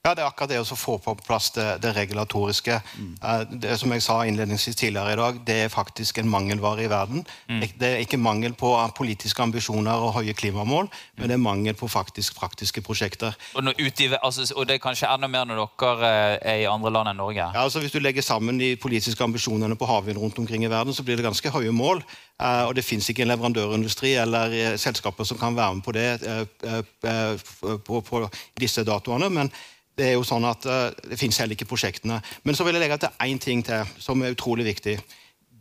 [0.05, 2.75] Ja, Det er akkurat det å få på plass det, det regulatoriske.
[3.01, 3.13] Mm.
[3.57, 7.23] Det, som jeg sa innledningsvis tidligere i dag, det er faktisk en mangelvare i verden.
[7.49, 11.79] Det, det er ikke mangel på politiske ambisjoner og høye klimamål, men det er mangel
[11.81, 13.33] på faktisk praktiske prosjekter.
[13.57, 16.93] Og, i, altså, og det er kanskje enda mer når dere eh, er i andre
[16.93, 17.41] land enn Norge.
[17.41, 20.93] Ja, altså Hvis du legger sammen de politiske ambisjonene på havvind rundt omkring i verden,
[20.93, 22.05] så blir det ganske høye mål.
[22.37, 25.97] Eh, og det fins ikke en leverandørindustri eller eh, selskaper som kan være med på
[25.97, 28.27] det eh, eh, eh, på, på
[28.61, 29.33] disse datoene.
[29.33, 29.49] men
[29.99, 32.21] det er jo sånn at eh, det finnes heller ikke prosjektene.
[32.45, 34.97] Men så vil jeg legge til én ting til som er utrolig viktig.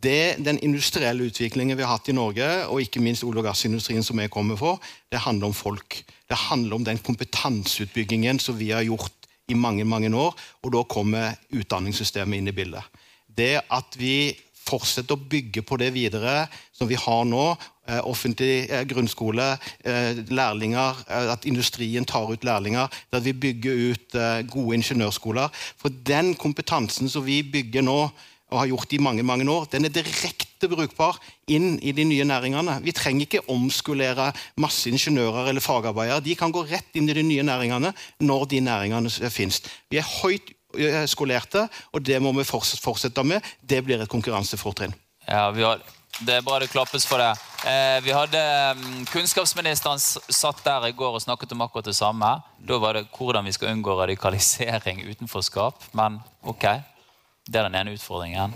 [0.04, 4.04] Det, den industrielle utviklingen vi har hatt i Norge, og ikke minst olje- og gassindustrien
[4.04, 4.74] som jeg kommer fra,
[5.12, 6.02] det handler om folk.
[6.28, 10.82] Det handler om den kompetanseutbyggingen som vi har gjort i mange mange år, og da
[10.88, 12.84] kommer utdanningssystemet inn i bildet.
[13.28, 17.44] Det at vi fortsetter å bygge på det videre som vi har nå,
[17.88, 24.20] eh, offentlig eh, grunnskole, eh, lærlinger, at industrien tar ut lærlinger, at vi bygger ut
[24.50, 25.50] gode ingeniørskoler.
[25.76, 27.98] For den kompetansen som vi bygger nå,
[28.52, 31.16] og har gjort i mange mange år, den er direkte brukbar
[31.50, 32.76] inn i de nye næringene.
[32.84, 34.28] Vi trenger ikke omskolere
[34.62, 36.22] masse ingeniører eller fagarbeidere.
[36.22, 37.90] De kan gå rett inn i de nye næringene
[38.22, 39.62] når de næringene finnes.
[39.90, 40.52] Vi er høyt
[41.10, 43.44] skolerte, og det må vi fortsette med.
[43.60, 44.94] Det blir et konkurransefortrinn.
[45.28, 45.80] Ja, vi har,
[46.20, 47.32] det er bra det klappes for det.
[47.66, 48.40] Eh, vi hadde
[48.78, 52.28] mm, Kunnskapsministeren satt der i går og snakket om akkurat det samme.
[52.60, 55.88] Da var det hvordan vi skal unngå radikalisering, utenforskap.
[55.96, 56.68] Men ok,
[57.48, 58.54] det er den ene utfordringen.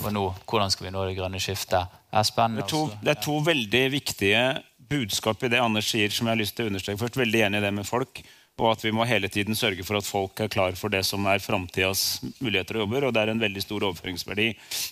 [0.00, 1.96] Og nå, hvordan skal vi nå det grønne skiftet?
[2.10, 6.26] Er Det er, to, det er to veldig viktige budskap i det Anders sier, som
[6.26, 6.98] jeg har lyst til å understreke.
[6.98, 8.22] Først veldig enig i det med folk,
[8.60, 11.24] og at vi må hele tiden sørge for at folk er klar for det som
[11.30, 13.06] er framtidas muligheter og jobber.
[13.06, 14.50] og Det er en veldig stor overføringsverdi.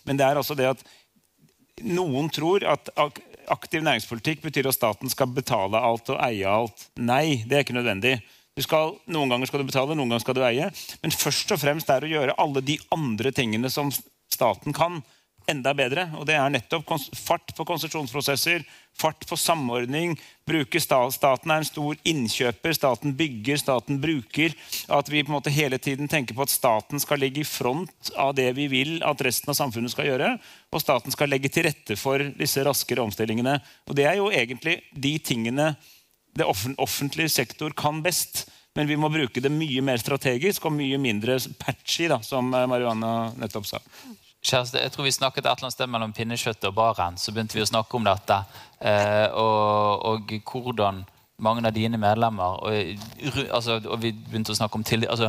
[0.08, 0.84] Men det er altså det at
[1.84, 2.88] noen tror at
[3.48, 6.88] aktiv næringspolitikk betyr at staten skal betale alt og eie alt.
[6.96, 8.18] Nei, det er ikke nødvendig.
[8.58, 10.70] Skal, noen ganger skal du betale, noen ganger skal du eie.
[11.04, 13.92] Men først og fremst er å gjøre alle de andre tingene som
[14.32, 14.98] staten kan,
[15.48, 16.08] enda bedre.
[16.18, 18.64] Og det er nettopp fart på konsesjonsprosesser,
[18.98, 20.16] fart på samordning.
[20.48, 22.72] bruke sta Staten er en stor innkjøper.
[22.76, 24.54] Staten bygger, staten bruker.
[24.88, 28.12] At vi på en måte hele tiden tenker på at staten skal ligge i front
[28.16, 30.34] av det vi vil at resten av samfunnet skal gjøre.
[30.72, 33.58] Og staten skal legge til rette for disse raskere omstillingene.
[33.88, 35.74] Og det er jo egentlig de tingene
[36.38, 38.46] det offen offentlige sektor kan best.
[38.76, 42.70] Men vi må bruke det mye mer strategisk og mye mindre patchy, da, som Marihuana
[42.70, 43.80] Mariana nettopp sa.
[44.48, 47.18] Kjæreste, jeg tror vi snakket et eller annet sted mellom pinnekjøttet og baren.
[47.20, 48.38] Så begynte vi å snakke om dette.
[48.80, 51.02] Eh, og, og hvordan
[51.44, 53.04] mange av dine medlemmer og,
[53.54, 55.28] altså, og vi begynte å snakke om tillit altså,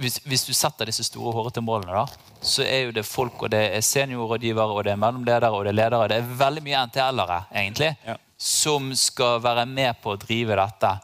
[0.00, 3.50] hvis, hvis du setter disse store, hårete målene, da, så er jo det folk, og
[3.52, 6.06] det er seniorrådgivere, og det er mellomledere og det er ledere.
[6.08, 8.14] Det er veldig mye NTL-ere, egentlig, Ja.
[8.40, 10.94] som skal være med på å drive dette.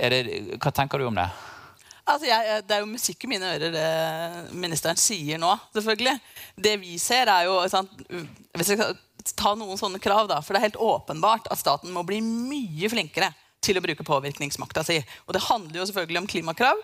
[0.00, 0.20] Det,
[0.58, 1.28] hva tenker du om det?
[2.08, 5.52] Altså, jeg, det er jo musikk i mine ører, det ministeren sier nå.
[5.74, 6.16] selvfølgelig.
[6.56, 7.92] Det vi ser, er jo sant,
[8.56, 8.96] Hvis jeg skal
[9.36, 12.90] ta noen sånne krav, da, for det er helt åpenbart at staten må bli mye
[12.90, 14.98] flinkere til å bruke påvirkningsmakta si.
[15.28, 16.80] Og det handler jo selvfølgelig om klimakrav.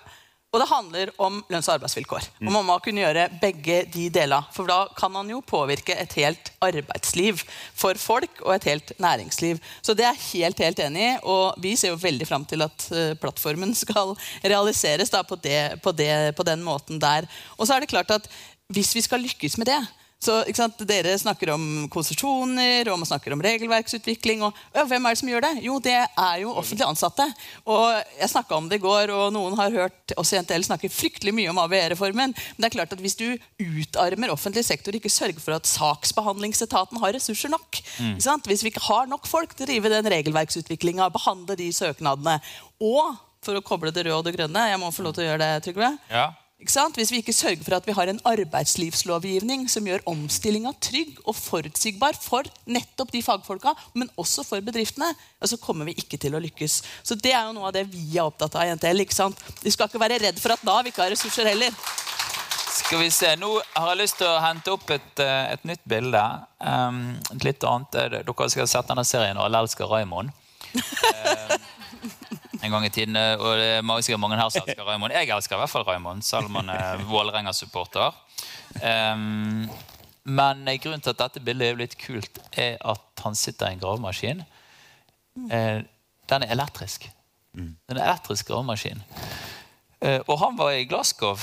[0.54, 2.28] Og det handler om lønns- og arbeidsvilkår.
[2.40, 4.46] Og Man må kunne gjøre begge de deler.
[4.54, 7.42] For da kan man jo påvirke et helt arbeidsliv
[7.74, 9.60] for folk og et helt næringsliv.
[9.82, 11.12] Så det er jeg helt helt enig i.
[11.22, 15.82] Og vi ser jo veldig fram til at eh, plattformen skal realiseres da, på, det,
[15.82, 17.28] på, det, på den måten der.
[17.58, 18.30] Og så er det klart at
[18.72, 19.82] hvis vi skal lykkes med det,
[20.26, 20.80] så, sant?
[20.88, 24.44] Dere snakker om konsesjoner og man snakker om regelverksutvikling.
[24.46, 25.52] Og, ja, hvem er det som gjør det?
[25.66, 27.26] Jo, det er jo offentlig ansatte.
[27.64, 27.84] Og
[28.16, 31.34] Jeg snakka om det i går, og noen har hørt oss i NTL snakke fryktelig
[31.36, 32.34] mye om ABE-reformen.
[32.34, 33.26] Men det er klart at hvis du
[33.62, 37.80] utarmer offentlig sektor og ikke sørger for at saksbehandlingsetaten har ressurser nok
[38.22, 38.48] sant?
[38.48, 42.38] Hvis vi ikke har nok folk til å drive den regelverksutviklinga, behandle de søknadene
[42.82, 45.30] og for å koble det røde og det grønne Jeg må få lov til å
[45.30, 45.92] gjøre det, Trygve.
[46.10, 46.30] Ja.
[46.56, 46.96] Ikke sant?
[46.96, 51.36] Hvis vi ikke sørger for at vi har en arbeidslivslovgivning som gjør omstillinga trygg og
[51.36, 55.10] forutsigbar for nettopp de fagfolka, men også for bedriftene,
[55.44, 56.78] så kommer vi ikke til å lykkes.
[57.04, 59.04] Så Det er jo noe av det vi er opptatt av i NTL.
[59.04, 59.36] ikke sant?
[59.62, 61.76] Vi skal ikke være redd for at Nav ikke har ressurser heller.
[62.76, 65.84] Skal vi se, Nå har jeg lyst til å hente opp et, eh, et nytt
[65.84, 66.24] bilde.
[66.60, 67.94] Um, et litt annet.
[67.94, 70.32] Eh, Dere skal sette denne serien 'Alle elsker Raymond'.
[71.16, 71.56] Eh,
[72.66, 75.14] en gang i tiden, eh, og det er sikkert mange her som elsker Raymond.
[75.14, 78.14] Jeg elsker i hvert fall Raymond, selv om han er Vålerenga-supporter.
[78.82, 79.68] Um,
[80.26, 83.82] men grunnen til at dette bildet er litt kult, er at han sitter i en
[83.82, 84.42] gravemaskin.
[85.46, 85.84] Uh,
[86.30, 87.08] den er elektrisk.
[87.56, 89.00] Den er elektrisk gravemaskin.
[90.06, 91.40] Eh, og han var i Glasgow,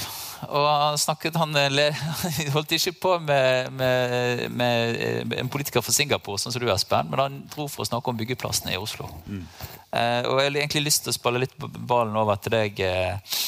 [0.47, 2.06] og han snakket han eh,
[2.56, 7.10] holdt ikke på med, med, med eh, en politiker fra Singapore, sånn som du Espen,
[7.12, 9.10] men han dro for å snakke om byggeplassene i Oslo.
[9.28, 13.41] Eh, og jeg har egentlig lyst til å spille litt ballen over til deg, eh,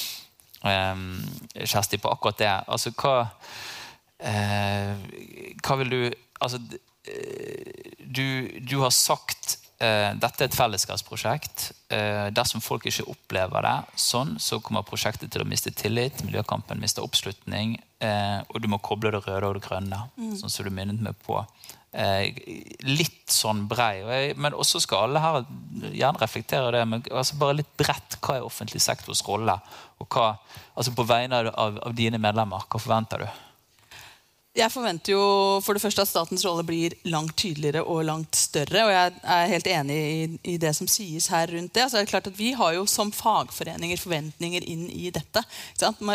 [0.68, 1.06] eh,
[1.64, 2.52] Kjersti, på akkurat det.
[2.68, 3.16] Altså, hva
[4.20, 4.92] eh,
[5.64, 6.00] Hva vil du
[6.44, 6.60] Altså,
[7.08, 9.56] eh, du, du har sagt
[10.20, 11.70] dette er et fellesskapsprosjekt.
[11.94, 16.24] Eh, dersom folk ikke opplever det sånn, så kommer prosjektet til å miste tillit.
[16.26, 17.78] Miljøkampen mister oppslutning.
[18.04, 20.02] Eh, og du må koble det røde og det grønne,
[20.40, 21.40] sånn som du minnet meg på.
[21.96, 22.36] Eh,
[22.84, 24.04] litt sånn brei.
[24.36, 25.42] Men også skal alle her
[25.96, 26.84] gjerne reflektere det.
[26.92, 28.18] Men altså bare litt bredt.
[28.20, 29.56] Hva er offentlig sektors rolle?
[30.04, 30.34] Og hva,
[30.76, 33.30] altså på vegne av, av, av dine medlemmer, hva forventer du?
[34.56, 35.24] Jeg forventer jo
[35.66, 38.86] for det første at statens rolle blir langt tydeligere og langt større.
[38.86, 40.22] Og jeg er helt enig i,
[40.54, 41.84] i det som sies her rundt det.
[41.84, 45.44] Altså det er klart at Vi har jo som fagforeninger forventninger inn i dette.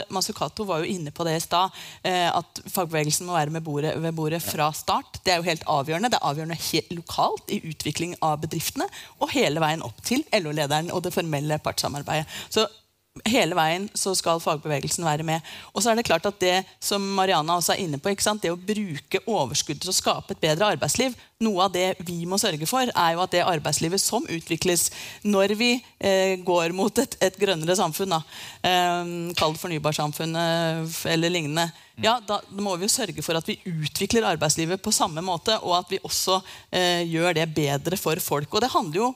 [0.08, 1.76] Masukato var jo inne på det i stad.
[2.00, 5.20] Eh, at fagbevegelsen må være med bordet, ved bordet fra start.
[5.20, 6.08] Det er jo helt avgjørende.
[6.08, 8.88] Det er avgjørende helt lokalt i utvikling av bedriftene.
[9.20, 12.24] Og hele veien opp til LO-lederen og det formelle partssamarbeidet.
[12.48, 12.64] Så
[13.28, 15.44] hele veien så skal fagbevegelsen være med.
[15.74, 18.58] Og så er det klart at det som Mariana også er inne på, det å
[18.58, 22.84] bruke overskuddet til å skape et bedre arbeidsliv, noe av det vi må sørge for,
[22.84, 24.90] er jo at det arbeidslivet som utvikles
[25.24, 28.20] når vi eh, går mot et, et grønnere samfunn, da,
[28.66, 33.58] eh, kall det fornybarsamfunnet eller lignende, ja, da må vi jo sørge for at vi
[33.68, 36.38] utvikler arbeidslivet på samme måte, og at vi også
[36.72, 38.48] eh, gjør det bedre for folk.
[38.54, 39.10] Og det handler jo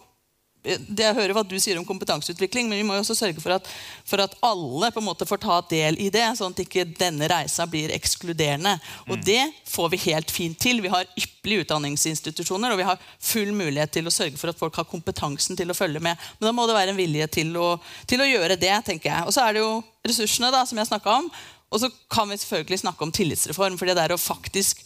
[0.64, 3.53] det jeg hører hva du sier om kompetanseutvikling, men vi må jo også sørge for
[3.53, 3.66] at,
[4.09, 7.29] for at alle på en måte får ta del i det, sånn at ikke denne
[7.29, 8.72] reisa blir ekskluderende.
[9.12, 10.81] Og det får vi helt fint til.
[10.85, 14.81] Vi har ypperlige utdanningsinstitusjoner, og vi har full mulighet til å sørge for at folk
[14.81, 16.16] har kompetansen til å følge med.
[16.38, 17.74] Men da må det være en vilje til å,
[18.09, 19.29] til å gjøre det, tenker jeg.
[19.29, 19.77] Og så er det jo
[20.09, 21.29] ressursene, da, som jeg snakka om.
[21.74, 24.85] Og så kan vi selvfølgelig snakke om tillitsreform, for det der å faktisk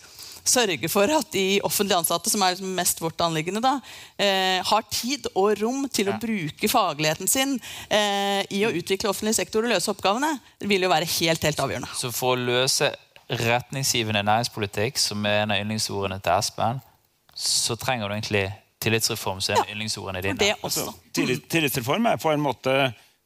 [0.48, 3.76] sørge for at de offentlig ansatte, som er liksom mest vårt anliggende, da,
[4.18, 7.56] eh, har tid og rom til å bruke fagligheten sin
[7.90, 11.64] eh, i å utvikle offentlig sektor og løse oppgavene, det vil jo være helt helt
[11.64, 11.90] avgjørende.
[11.98, 12.92] Så for å løse
[13.28, 16.80] retningsgivende næringspolitikk, som er en av yndlingsordene til Espen,
[17.38, 18.46] så trenger du egentlig
[18.82, 20.38] tillitsreform, som er en yndlingsordene dine.
[20.40, 20.88] det også.
[20.88, 22.76] Altså, tillit, tillitsreform er på en måte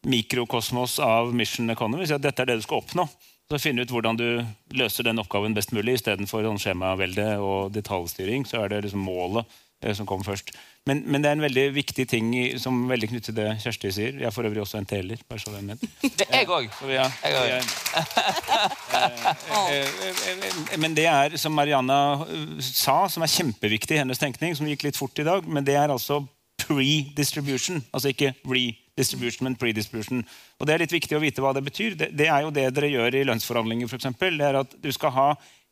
[0.09, 2.07] mikrokosmos av mission economy.
[2.07, 3.07] Så dette er det du skal oppnå.
[3.53, 4.29] Så finne ut hvordan du
[4.73, 8.47] løser den oppgaven best mulig istedenfor sånn skjemavelde og detaljstyring.
[8.49, 9.45] Så er det liksom målet
[9.85, 10.55] eh, som kommer først.
[10.89, 13.91] Men, men det er en veldig viktig ting som er veldig knyttet til det Kjersti
[13.93, 14.17] sier.
[14.23, 15.21] Jeg er for øvrig også en teler.
[15.29, 15.85] bare så den med.
[16.19, 16.73] Det er jeg òg.
[16.89, 17.11] Ja,
[19.73, 19.89] Eh,
[20.31, 22.25] eh, Men det er, som Mariana
[22.61, 25.75] sa, som er kjempeviktig i hennes tenkning, som gikk litt fort i dag, men det
[25.77, 26.23] er altså
[26.63, 27.83] pre-distribution.
[27.93, 28.82] Altså ikke redistribution,
[29.41, 30.23] men pre-distribution.
[30.61, 31.97] Og det er litt viktig å vite hva det betyr.
[31.97, 34.11] Det, det er jo det dere gjør i lønnsforhandlinger, f.eks.
[34.21, 35.29] Det er at du skal ha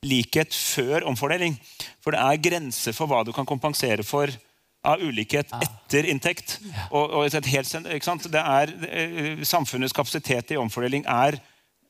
[0.07, 1.59] likhet før omfordeling.
[2.01, 4.33] For det er grenser for hva du kan kompensere for
[4.81, 6.59] av ulikhet etter inntekt.
[6.89, 8.29] Og, og et helt, ikke sant?
[8.33, 11.37] Det er, eh, samfunnets kapasitet i omfordeling er,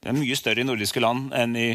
[0.03, 1.69] er mye større i nordiske land enn i,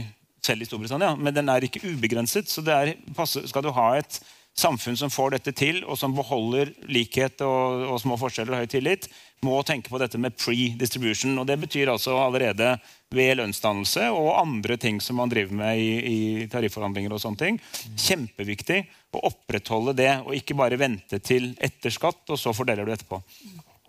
[0.44, 1.16] selv i Storbritannia.
[1.16, 2.52] Men den er ikke ubegrenset.
[2.52, 4.20] Så det er, skal du ha et
[4.56, 8.70] samfunn som får dette til, og som beholder likhet og, og små forskjeller og høy
[8.72, 9.10] tillit,
[9.46, 11.38] må tenke på dette med pre-distribution.
[11.42, 12.76] Og det betyr altså allerede
[13.16, 17.60] ved lønnsdannelse og andre ting som man driver med i, i tarifforhandlinger og sånne ting.
[17.94, 18.82] Kjempeviktig
[19.16, 23.22] å opprettholde det, og ikke bare vente til etter skatt, og så fordeler du etterpå.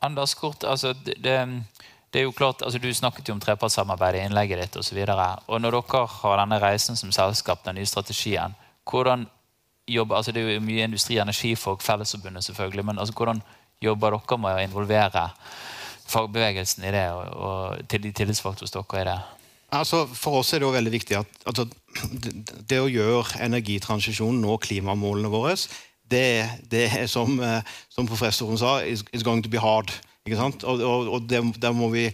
[0.07, 4.27] Anders Kort, altså, det, det, er jo klart, altså, Du snakket jo om trepartssamarbeid i
[4.27, 8.55] innlegget ditt Og så og Når dere har denne reisen som selskap, den nye strategien,
[8.85, 9.27] hvordan
[9.89, 13.43] jobber, altså Det er jo mye industri- og energifolk, Fellesforbundet selvfølgelig, men altså, hvordan
[13.83, 15.25] jobber dere med å involvere
[16.07, 19.19] fagbevegelsen i det, og, til de tillitsvalgte hos dere i det?
[19.77, 21.67] Altså, for oss er det jo veldig viktig at altså,
[22.71, 25.57] det, å gjøre energitransisjonen, nå klimamålene våre,
[26.07, 26.27] det,
[26.71, 29.91] det er som, eh, som professoren sa, is going to be hard.
[30.27, 30.63] Ikke sant?
[30.67, 31.43] Og, og, og det,
[31.93, 32.07] vi,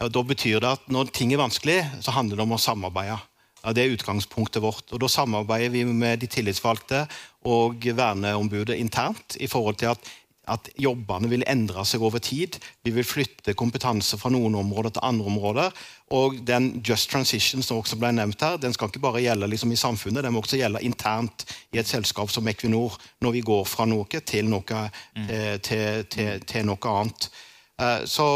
[0.00, 3.18] da betyr det at når ting er vanskelig, så handler det om å samarbeide.
[3.60, 4.86] Ja, det er utgangspunktet vårt.
[4.88, 7.04] Og Da samarbeider vi med de tillitsvalgte
[7.50, 10.10] og verneombudet internt i forhold til at
[10.50, 12.58] at jobbene vil endre seg over tid.
[12.84, 15.82] Vi vil flytte kompetanse fra noen områder til andre områder.
[16.16, 19.72] Og den just transition som også ble nevnt her, den skal ikke bare gjelde liksom
[19.72, 23.64] i samfunnet, den må også gjelde internt i et selskap som Equinor, når vi går
[23.70, 24.82] fra noe til noe,
[25.28, 27.30] eh, til, til, til noe annet.
[27.80, 28.26] Eh, Så,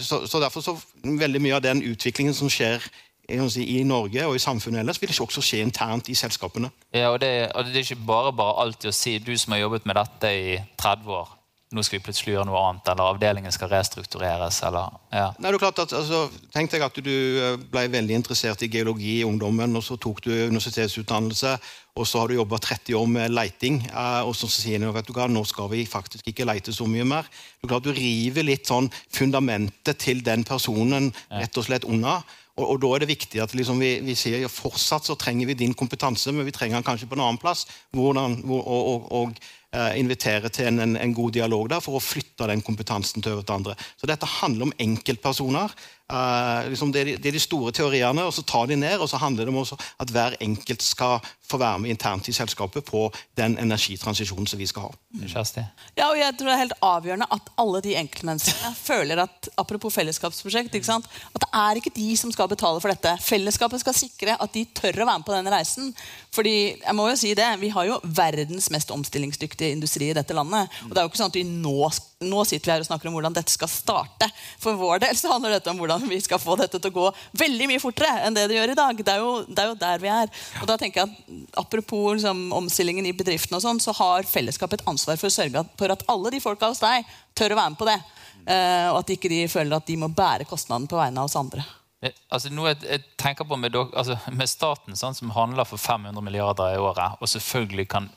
[0.00, 2.80] så, så derfor så veldig mye av den utviklingen som skjer
[3.28, 6.70] i Norge og i samfunnet ellers, vil ikke også skje internt i selskapene.
[6.92, 9.64] Ja, og det, og det er ikke bare bare alltid å si du som har
[9.64, 11.32] jobbet med dette i 30 år,
[11.74, 15.28] nå skal vi plutselig gjøre noe annet, eller avdelingen skal restruktureres, eller ja.
[15.38, 18.70] Nei, det er klart at, altså, Tenk deg at du eh, ble veldig interessert i
[18.70, 21.56] geologi i ungdommen, og så tok du universitetsutdannelse,
[21.94, 25.10] og så har du jobba 30 år med leiting, eh, og så sier du vet
[25.10, 27.28] du hva, nå skal vi faktisk ikke leite så mye mer.
[27.62, 32.20] Er klart Du river litt sånn fundamentet til den personen rett og slett unna.
[32.54, 35.50] Og, og Da er det viktig at liksom vi, vi sier ja, fortsatt så trenger
[35.50, 37.66] vi din kompetanse, men vi trenger den kanskje på en annen plass.
[37.94, 41.98] Hvordan, hvor, og, og, og eh, invitere til en, en, en god dialog der for
[41.98, 43.76] å flytte den kompetansen til over til andre.
[44.00, 45.74] Så dette handler om enkeltpersoner.
[46.12, 48.98] Eh, liksom det, er de, det er de store teoriene, og så tar de ned.
[49.00, 52.34] Og så handler det om også at hver enkelt skal få være med internt i
[52.36, 53.06] selskapet på
[53.38, 54.92] den energitransisjonen som vi skal ha.
[55.96, 59.96] Ja, og jeg tror det er helt avgjørende at alle de enkeltmenneskene føler at apropos
[59.96, 61.08] fellesskapsprosjekt, ikke sant?
[61.34, 63.16] at det er ikke de som skal betale for dette.
[63.24, 65.92] Fellesskapet skal sikre at de tør å være med på denne reisen.
[66.34, 70.34] Fordi, jeg må jo si det, Vi har jo verdens mest omstillingsdyktige industri i dette
[70.34, 70.72] landet.
[70.84, 71.76] Og det er jo ikke sånn at vi nå,
[72.26, 74.28] nå sitter vi her og snakker om hvordan dette skal starte.
[74.62, 77.06] For vår del så handler dette om hvordan vi skal få dette til å gå
[77.44, 79.04] veldig mye fortere enn det det gjør i dag.
[79.04, 80.32] Det er jo, det er jo der vi er.
[80.62, 84.82] Og da tenker jeg at Apropos liksom, omstillingen i bedriften, og sånn, så har fellesskapet
[84.82, 87.72] et ansvar for å sørge for at alle de folka hos deg tør å være
[87.72, 87.96] med på det.
[88.44, 91.38] Eh, og at ikke de føler at de må bære kostnaden på vegne av oss
[91.40, 91.64] andre.
[92.04, 95.80] Eh, Altså, noe jeg, jeg tenker på med, altså, med staten, sånn, som handler for
[95.80, 98.10] 500 milliarder i året, og selvfølgelig kan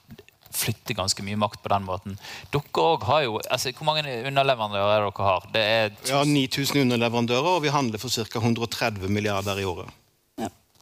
[0.54, 2.18] flytte ganske mye makt på den måten.
[2.54, 5.48] Dere også har jo, altså, Hvor mange underleverandører er dere har?
[5.54, 8.40] Det er Vi har 9000 underleverandører, og vi handler for ca.
[8.40, 9.90] 130 milliarder i året.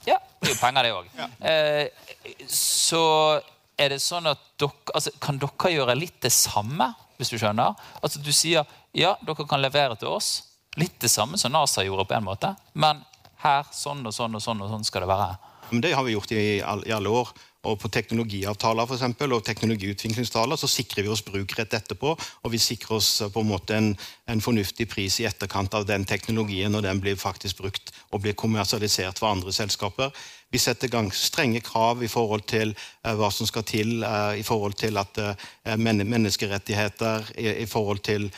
[0.06, 1.08] Ja, det er jo penger, det òg.
[1.49, 3.41] Eh, så
[3.78, 7.73] er det sånn at dere altså, Kan dere gjøre litt det samme, hvis du skjønner?
[8.01, 10.45] Altså Du sier ja, dere kan levere til oss.
[10.80, 12.54] Litt det samme som NASA gjorde, på en måte.
[12.73, 13.01] Men
[13.43, 15.36] her, sånn og sånn og sånn og sånn skal det være.
[15.71, 17.32] Men det har vi gjort i, all, i alle år.
[17.65, 22.13] Og på teknologiavtaler for eksempel, og teknologiutviklingsavtaler så sikrer vi oss brukrett etterpå.
[22.15, 23.91] Og vi sikrer oss på en måte en,
[24.30, 28.38] en fornuftig pris i etterkant av den teknologien når den blir faktisk brukt og blir
[28.39, 30.15] kommersialisert for andre selskaper.
[30.54, 34.31] Vi setter i gang strenge krav i forhold til uh, hva som skal til uh,
[34.39, 38.29] i forhold til at uh, menneskerettigheter, i, forhold til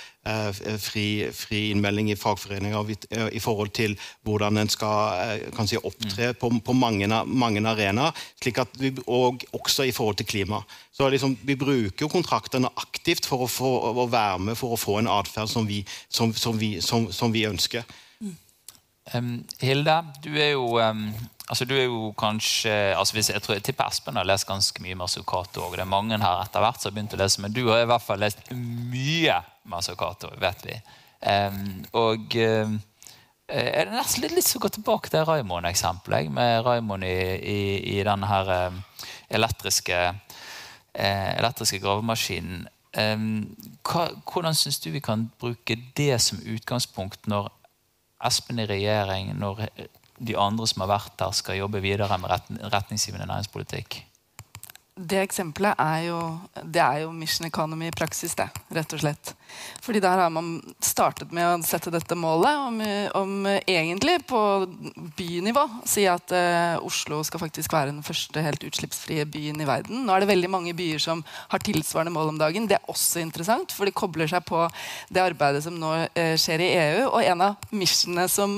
[0.83, 2.95] fri, fri, innmelding i fagforeninger, i,
[3.37, 3.93] i, forhold til
[4.27, 8.11] hvordan en skal kan si, opptre på, på mange, mange arenaer.
[8.41, 10.59] slik at vi, Og også i forhold til klima.
[10.91, 13.71] Så liksom, Vi bruker kontraktene aktivt for å, få,
[14.03, 15.69] å være med for å få en atferd som,
[16.09, 17.87] som, som, som, som vi ønsker.
[19.13, 21.07] Um, Hilde, du er jo um,
[21.47, 24.83] altså du er jo kanskje altså hvis Jeg tror jeg tipper Espen har lest ganske
[24.83, 25.63] mye Masukato.
[25.63, 27.85] Og det er mange her etter hvert som har begynt å lese, men du har
[27.85, 30.77] i hvert fall lest mye Masukato, vet vi.
[31.23, 32.77] Um, og um,
[33.47, 36.31] er det nesten litt litt så gå tilbake til Raymond-eksempelet.
[36.31, 37.59] Med Raymond i, i,
[37.95, 38.73] i den her
[39.29, 42.67] elektriske, uh, elektriske gravemaskinen.
[42.97, 47.51] Hvordan syns du vi kan bruke det som utgangspunkt når
[48.25, 49.67] Espen i regjering når
[50.17, 52.33] de andre som har vært der, skal jobbe videre med
[52.73, 54.01] retningsgivende næringspolitikk?
[54.97, 56.19] det eksempelet er jo,
[56.63, 58.47] det er jo Mission Economy i praksis, det.
[58.73, 59.33] Rett og slett.
[59.83, 62.81] Fordi der har man startet med å sette dette målet om,
[63.21, 64.41] om egentlig på
[65.17, 70.03] bynivå si at eh, Oslo skal faktisk være den første helt utslippsfrie byen i verden.
[70.05, 72.67] Nå er det veldig mange byer som har tilsvarende mål om dagen.
[72.69, 74.65] Det er også interessant, for det kobler seg på
[75.13, 77.03] det arbeidet som nå eh, skjer i EU.
[77.09, 78.53] Og en av missionene som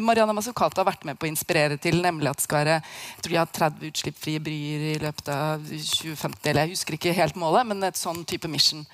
[0.00, 3.22] Mariana Mazzucato har vært med på å inspirere til, nemlig at det skal være jeg
[3.24, 7.38] tror de har 30 utslippsfrie byer i løpet av 2050, eller jeg husker ikke helt
[7.40, 8.84] målet, men et sånn type mission.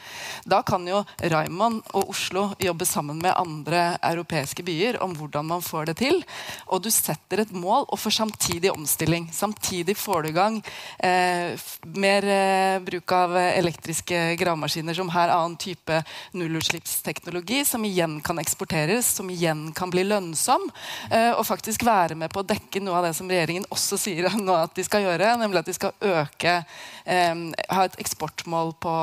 [0.49, 1.03] Da kan jo
[1.33, 6.20] Raymond og Oslo jobber sammen med andre europeiske byer om hvordan man får det til.
[6.68, 9.28] Og du setter et mål og får samtidig omstilling.
[9.33, 10.59] Samtidig får du i gang
[10.99, 11.57] eh,
[11.97, 16.03] mer eh, bruk av elektriske gravemaskiner som her annen type
[16.37, 20.68] nullutslippsteknologi, som igjen kan eksporteres, som igjen kan bli lønnsom,
[21.11, 24.28] eh, og faktisk være med på å dekke noe av det som regjeringen også sier
[24.39, 26.59] nå at de skal gjøre, nemlig at de skal øke
[27.05, 28.97] eh, ha et eksportmål på,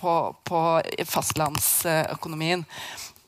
[0.00, 0.16] på,
[0.46, 0.64] på
[1.66, 2.64] fastlandsøkonomien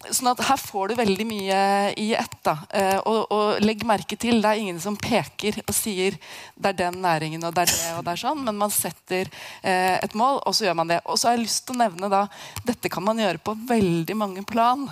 [0.07, 1.61] sånn at Her får du veldig mye
[1.99, 2.37] i ett.
[2.45, 6.17] da, eh, og, og, legg merke til, det er ingen som peker og sier
[6.55, 9.29] det er den næringen og det er det og det er sånn, men man setter
[9.63, 11.01] eh, et mål, og så gjør man det.
[11.05, 12.25] Og så har jeg lyst til å nevne da,
[12.67, 14.87] dette kan man gjøre på veldig mange plan.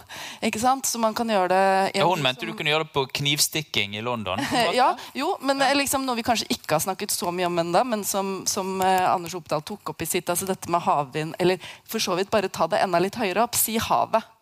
[0.45, 0.89] ikke sant?
[0.91, 2.51] Så man kan gjøre det ja, Hun mente som...
[2.51, 4.43] du kunne gjøre det på knivstikking i London?
[4.77, 5.73] ja, jo, men ja.
[5.77, 9.07] liksom noe vi kanskje ikke har snakket så mye om ennå, men som, som eh,
[9.07, 12.51] Anders Oppdal tok opp i sitt, altså dette med havvind, eller for så vidt bare
[12.53, 14.36] ta det enda litt høyere opp, si havet.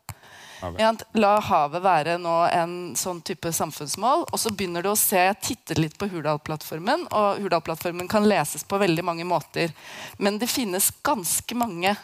[1.21, 4.27] La havet være nå en sånn type samfunnsmål.
[4.31, 7.07] Og så begynner du å se, Jeg titter litt på Hurdal-plattformen.
[7.13, 9.75] Og Hurdal-plattformen kan leses på veldig mange måter.
[10.19, 11.97] Men det finnes ganske mange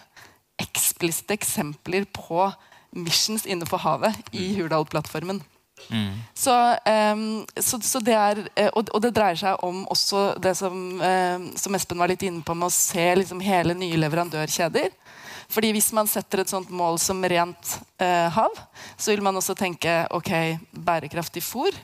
[0.61, 2.51] eksplisitte eksempler på
[2.97, 4.57] missions innenfor havet i mm.
[4.59, 5.41] Hurdal-plattformen.
[5.89, 6.19] Mm.
[6.35, 6.77] Så,
[7.15, 10.75] um, så, så, det er eh, og, og, det dreier seg om også det som,
[11.01, 14.91] um, som Espen var litt inne på, med å se liksom hele nye leverandørkjeder.
[15.51, 18.55] Fordi Hvis man setter et sånt mål som rent eh, hav,
[18.96, 20.30] så vil man også tenke ok,
[20.70, 21.74] bærekraftig fôr.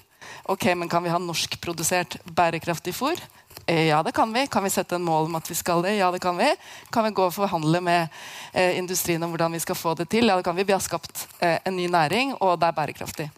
[0.47, 3.19] Ok, men Kan vi ha norskprodusert bærekraftig fôr?
[3.67, 4.47] Eh, ja, det kan vi.
[4.47, 5.97] Kan vi sette en mål om at vi skal det?
[5.97, 6.53] Ja, det kan vi.
[6.93, 8.07] Kan vi gå og forhandle med
[8.53, 10.31] eh, industrien om hvordan vi skal få det til?
[10.31, 10.63] Ja, det kan vi.
[10.63, 13.31] Vi har skapt eh, en ny næring, og det er bærekraftig.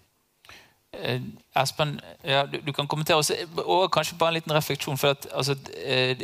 [0.98, 1.20] Eh,
[1.58, 1.96] Espen,
[2.26, 3.34] ja, du, du, kan kommentere også,
[3.64, 4.98] og kanskje bare en liten refleksjon.
[4.98, 6.18] for at altså, eh,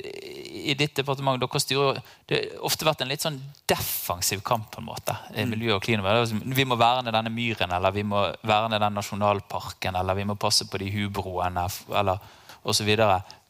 [0.64, 4.70] I ditt departement dere styrer, det har ofte vært en litt sånn defensiv kamp.
[4.74, 6.14] på en måte, i miljø og klima.
[6.44, 10.66] Vi må verne denne myren, eller vi må verne den nasjonalparken, eller vi må passe
[10.66, 11.68] på de hubroene.
[11.90, 12.18] eller
[12.64, 12.88] osv.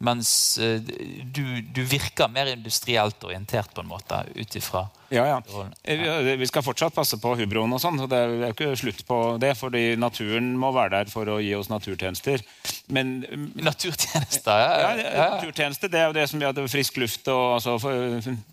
[0.03, 0.81] Mens uh,
[1.25, 5.43] du, du, virker mer industrielt orientert på en måte ut ifra ja, ja.
[5.85, 8.01] Eh, vi skal fortsatt passe på hubroen og sånn.
[8.11, 11.53] Det er jo ikke slutt på det, fordi naturen må være der for å gi
[11.55, 12.43] oss naturtjenester.
[12.91, 13.13] Men
[13.55, 14.89] Naturtjenester, ja.
[14.99, 17.77] ja, naturtjenester, Det er jo det som gjør frisk luft og altså,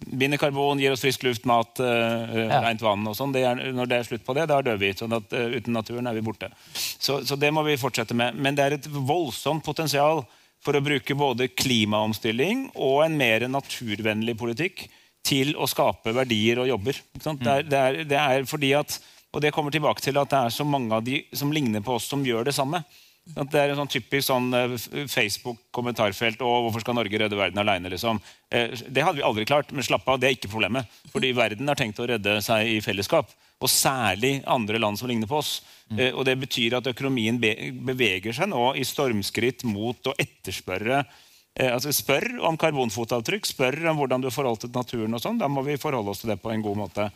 [0.05, 3.33] binder karbon, gir oss frisk luft, mat, rent vann og sånn.
[3.33, 4.93] Når det er slutt på det, da dør vi.
[4.97, 6.51] sånn at Uten naturen er vi borte.
[6.75, 8.37] Så, så det må vi fortsette med.
[8.37, 10.25] Men det er et voldsomt potensial
[10.61, 14.85] for å bruke både klimaomstilling og en mer naturvennlig politikk
[15.25, 16.97] til å skape verdier og jobber.
[17.13, 18.97] Det er, det, er, det, er, fordi at,
[19.33, 21.97] og det kommer tilbake til at det er så mange av de som ligner på
[21.97, 22.83] oss, som gjør det samme.
[23.21, 24.71] Det er en sånn typisk sånn eh,
[25.09, 26.41] Facebook-kommentarfelt.
[26.41, 28.19] og 'Hvorfor skal Norge redde verden alene?' Liksom.
[28.49, 30.89] Eh, det hadde vi aldri klart, men slapp av, det er ikke problemet.
[31.13, 33.29] Fordi verden har tenkt å redde seg i fellesskap.
[33.61, 35.61] Og særlig andre land som ligner på oss.
[35.91, 35.99] Mm.
[35.99, 41.03] Eh, og Det betyr at økonomien beveger seg nå i stormskritt mot å etterspørre
[41.51, 45.13] altså Spør om karbonfotavtrykk, spør om hvordan du til naturen.
[45.13, 47.11] og sånn, Da må vi forholde oss til det på en god måte.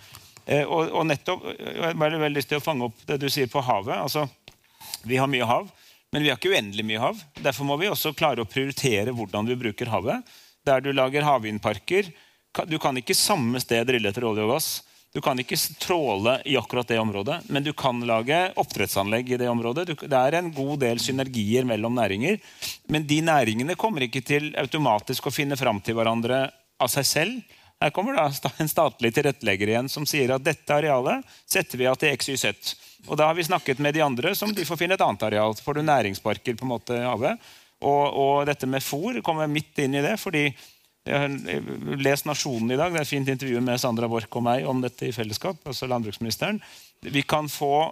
[0.67, 3.63] Og, og nettopp, Jeg har veldig lyst til å fange opp det du sier på
[3.63, 3.95] havet.
[3.95, 4.28] altså
[5.07, 5.71] Vi har mye hav.
[6.11, 7.21] Men vi har ikke uendelig mye hav.
[7.43, 10.36] Derfor må vi også klare å prioritere hvordan vi bruker havet.
[10.65, 12.11] Der du lager havvindparker
[12.69, 14.69] Du kan ikke samme sted drille etter olje og gass.
[15.16, 19.47] Du kan ikke tråle i akkurat det området, men du kan lage oppdrettsanlegg i det
[19.47, 19.86] området.
[19.88, 22.36] det er en god del synergier mellom næringer.
[22.91, 26.49] Men de næringene kommer ikke til automatisk å finne fram til hverandre
[26.84, 27.55] av seg selv.
[27.80, 31.95] Her kommer da en statlig tilrettelegger igjen som sier at dette arealet setter vi av
[32.01, 32.76] til XYZ.
[33.07, 35.55] Og da har vi snakket med de andre, som de får finne et annet areal.
[35.55, 37.38] Så får du næringsparker på en måte av det.
[37.88, 40.18] Og, og dette med fôr kommer midt inn i det.
[40.20, 40.49] fordi
[41.06, 42.93] jeg har lest Nasjonen i dag.
[42.93, 45.62] Det er et fint intervju med Sandra Borch og meg om dette i fellesskap.
[45.66, 46.62] altså landbruksministeren.
[47.01, 47.91] Vi kan få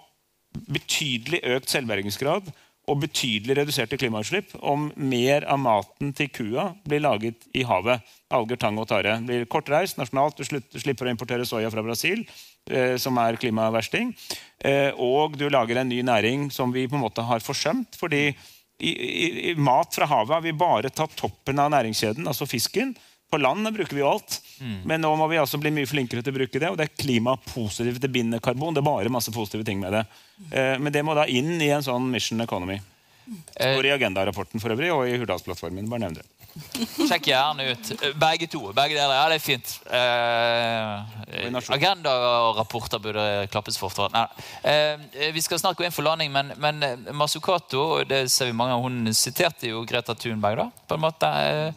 [0.53, 2.49] betydelig økt selvbergingsgrad
[2.91, 8.01] og betydelig reduserte klimautslipp om mer av maten til kua blir laget i havet.
[8.34, 9.16] Alger, tang og tare.
[9.24, 10.41] Blir kortreist nasjonalt.
[10.41, 12.26] Du slipper å importere soya fra Brasil.
[12.72, 14.14] Eh, som er klimaversting.
[14.64, 17.97] Eh, og du lager en ny næring som vi på en måte har forsømt.
[17.99, 18.36] fordi
[18.89, 18.91] i,
[19.25, 22.93] i, i mat fra havet har vi bare tatt toppen av næringskjeden, altså fisken.
[23.34, 24.36] På land bruker vi jo alt.
[24.59, 24.81] Mm.
[24.86, 26.69] Men nå må vi altså bli mye flinkere til å bruke det.
[26.69, 27.97] Og det er klimapositivt.
[28.03, 28.75] Det binder karbon.
[28.75, 30.03] Det er bare masse positive ting med det.
[30.51, 32.77] Eh, men det må da inn i en sånn mission economy.
[33.55, 35.89] Står i agendarapporten for øvrig, og i Hurdalsplattformen.
[35.89, 36.42] Bare nevner det.
[37.10, 37.91] Sjekk gjerne ut.
[38.20, 38.62] Begge to.
[38.76, 39.16] Begge deler.
[39.18, 39.74] Ja, det er fint.
[39.89, 41.43] Eh,
[42.58, 43.91] rapporter burde klappes for.
[44.62, 48.58] Eh, vi skal snart gå inn for landing, men, men eh, Masukato det ser vi
[48.58, 50.58] mange, av, hun siterte jo Greta Thunberg.
[50.58, 51.28] da, på en måte.
[51.28, 51.74] Eh,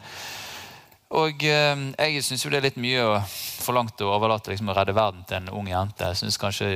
[1.17, 3.21] og eh, jeg syns det er litt mye å
[3.67, 6.11] forlangt å overlate liksom, å redde verden til en ung jente.
[6.11, 6.71] Jeg syns kanskje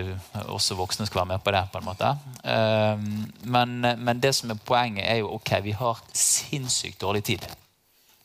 [0.47, 1.65] også voksne skal være med på det.
[1.73, 2.13] på en måte.
[2.45, 3.09] Eh,
[3.45, 7.47] men, men, det som er poenget, er jo ok, vi har sinnssykt dårlig tid.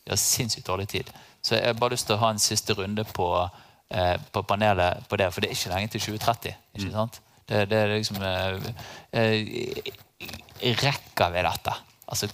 [0.05, 1.09] Vi har sinnssykt dårlig tid.
[1.41, 3.27] Så jeg har bare lyst til å ha en siste runde på,
[3.89, 5.31] eh, på panelet på det.
[5.33, 6.55] For det er ikke lenge til 2030.
[6.77, 6.93] ikke mm.
[6.93, 7.21] sant?
[7.45, 8.69] Det, det er liksom eh,
[9.13, 9.91] eh,
[10.85, 11.75] Rekker vi dette?
[12.05, 12.29] Altså,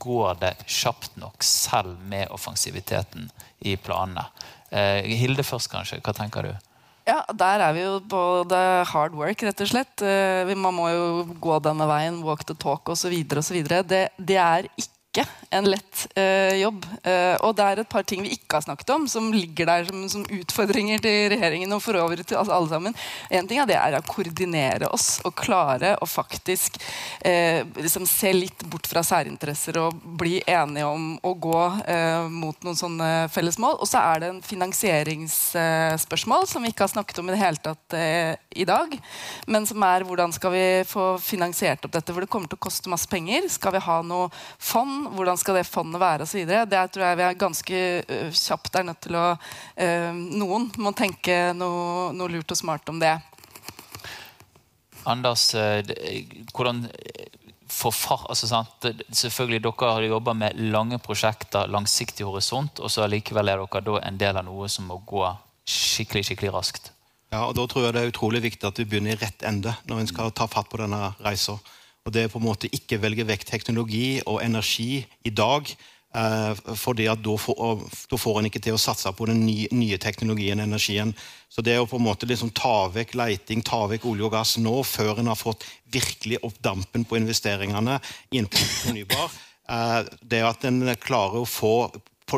[0.00, 3.28] Går det kjapt nok selv med offensiviteten
[3.66, 4.24] i planene?
[4.70, 6.00] Eh, Hilde først, kanskje.
[6.00, 6.54] Hva tenker du?
[7.10, 10.02] Ja, Der er vi jo på the hard work, rett og slett.
[10.02, 11.04] Eh, man må jo
[11.42, 13.14] gå denne veien, walk the talk osv.
[13.26, 16.84] Det, det er ikke ikke en lett uh, jobb.
[17.02, 19.84] Uh, og det er et par ting vi ikke har snakket om, som ligger der
[19.88, 22.94] som, som utfordringer til regjeringen og for øvrig til altså alle sammen.
[23.30, 26.78] En ting av det er å koordinere oss og klare å faktisk
[27.26, 31.60] uh, liksom se litt bort fra særinteresser og bli enige om å gå
[32.30, 33.76] mot noen sånne felles mål.
[33.82, 37.60] Og så er det en finansieringsspørsmål som vi ikke har snakket om i det hele
[37.64, 38.88] tatt i dag.
[39.50, 42.12] Men som er hvordan skal vi få finansiert opp dette?
[42.12, 43.40] For det kommer til å koste masse penger.
[43.52, 44.26] Skal vi ha noe
[44.58, 44.99] fond?
[45.14, 46.44] Hvordan skal det fondet være osv.
[46.46, 50.94] Det tror jeg vi er ganske uh, kjapt er nødt til å uh, Noen må
[50.96, 53.16] tenke noe, noe, lurt og smart om det.
[55.08, 55.80] Anders, uh,
[56.54, 56.84] hvordan
[57.70, 58.64] for, altså,
[59.12, 64.00] Selvfølgelig Dere har jobba med lange prosjekter, langsiktig horisont, og så likevel er dere da
[64.04, 65.22] en del av noe som må gå
[65.70, 66.90] skikkelig skikkelig raskt.
[67.30, 69.76] Ja, og Da tror jeg det er utrolig viktig at vi begynner i rett ende
[69.86, 71.60] når vi skal ta fatt på denne reisa.
[72.06, 75.68] Og det er på en måte ikke velge vekk teknologi og energi i dag.
[76.10, 79.98] Eh, at da får, da får en ikke til å satse på den nye, nye
[80.02, 81.12] teknologien og energien.
[81.50, 84.56] Så det å på en måte liksom ta vekk leiting, ta vekk olje og gass
[84.58, 88.00] nå, før en har fått virkelig opp dampen på investeringene
[88.32, 89.38] innenfor fornybar,
[89.70, 91.74] eh, det at en klarer å få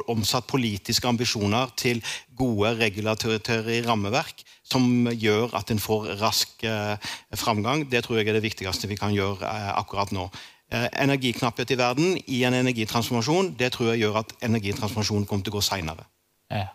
[0.09, 2.01] omsatt politiske ambisjoner til
[2.37, 4.41] gode regulatorer rammeverk,
[4.73, 7.87] som gjør at en får rask eh, framgang.
[7.91, 10.29] Det tror jeg er det viktigste vi kan gjøre eh, akkurat nå.
[10.73, 15.53] Eh, energiknapphet i verden i en energitransformasjon det tror jeg gjør at energitransformasjonen kommer til
[15.53, 16.07] å gå seinere.
[16.53, 16.71] Ja.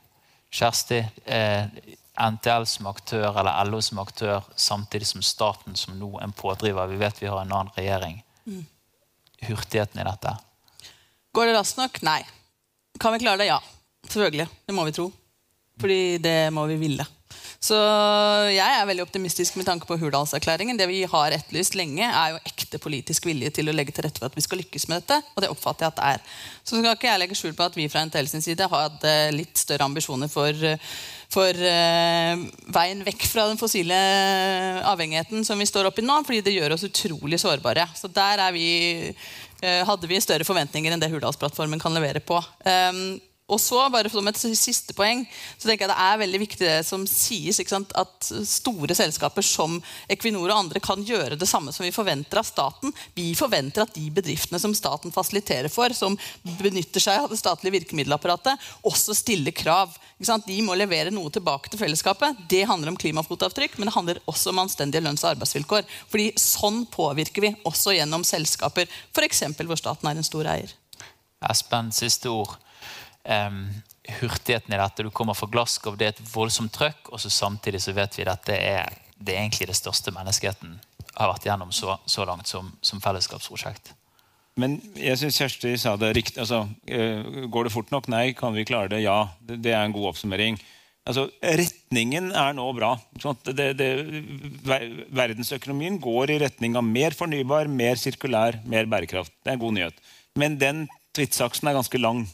[0.54, 1.66] Kjersti, eh,
[2.18, 6.94] NTL som aktør eller LO som aktør, samtidig som staten som nå en pådriver.
[6.94, 8.22] Vi vet vi har en annen regjering.
[8.46, 8.64] Mm.
[9.50, 10.38] Hurtigheten i dette?
[11.34, 12.02] Går det raskt nok?
[12.06, 12.22] Nei.
[13.02, 13.50] Kan vi klare det?
[13.50, 13.60] Ja.
[14.08, 14.48] Selvfølgelig.
[14.66, 15.12] Det må vi tro.
[15.82, 17.06] Fordi det må vi ville.
[17.58, 17.78] Så
[18.54, 20.78] jeg er veldig optimistisk med tanke på Hurdalserklæringen.
[20.78, 24.22] Det vi har etterlyst lenge, er jo ekte politisk vilje til å legge til rette
[24.22, 25.18] for at vi skal lykkes med dette.
[25.34, 26.36] Og det oppfatter jeg at det er.
[26.62, 29.08] Så skal ikke jeg legge skjul på at vi fra NTL sin side har hatt
[29.34, 30.68] litt større ambisjoner for,
[31.34, 32.46] for eh,
[32.78, 33.98] veien vekk fra den fossile
[34.94, 36.20] avhengigheten som vi står oppi nå.
[36.28, 37.88] Fordi det gjør oss utrolig sårbare.
[37.98, 38.70] Så der vi,
[39.64, 42.38] eh, hadde vi større forventninger enn det Hurdalsplattformen kan levere på.
[42.70, 43.18] Um,
[43.48, 45.22] Og så, bare som et siste poeng,
[45.56, 47.62] så tenker jeg det er veldig viktig det som sies,
[47.96, 49.78] at store selskaper som
[50.12, 52.92] Equinor og andre kan gjøre det samme som vi forventer av staten.
[53.16, 56.20] Vi forventer at de bedriftene som staten fasiliterer for, som
[56.60, 59.96] benytter seg av det statlige virkemiddelapparatet, også stiller krav.
[60.20, 62.44] De må levere noe tilbake til fellesskapet.
[62.52, 65.88] Det handler om klimafotavtrykk, men det handler også om anstendige lønns- og arbeidsvilkår.
[66.12, 69.46] Fordi sånn påvirker vi også gjennom selskaper, f.eks.
[69.64, 70.76] hvor staten er en stor eier.
[71.48, 72.58] Espen, siste ord
[73.28, 75.04] hurtigheten i dette.
[75.04, 78.28] Du kommer fra Glasgow, det er et voldsomt trøkk, og så samtidig så vet vi
[78.28, 80.78] at det er, det er egentlig det største menneskeheten
[81.18, 83.94] har vært gjennom så, så langt som, som, fellesskapsprosjekt.
[84.58, 86.40] Men jeg syns Kjersti sa det riktig.
[86.42, 88.10] Altså, uh, går det fort nok?
[88.10, 88.32] Nei.
[88.38, 89.04] Kan vi klare det?
[89.04, 89.28] Ja.
[89.46, 90.58] Det, er en god oppsummering.
[91.08, 92.96] Altså, retningen er nå bra.
[93.46, 93.90] Det, det,
[95.14, 99.34] verdensøkonomien går i retning av mer fornybar, mer sirkulær, mer bærekraft.
[99.44, 100.02] Det er en god nyhet.
[100.38, 100.84] Men den
[101.18, 102.26] tidsaksen er ganske lang.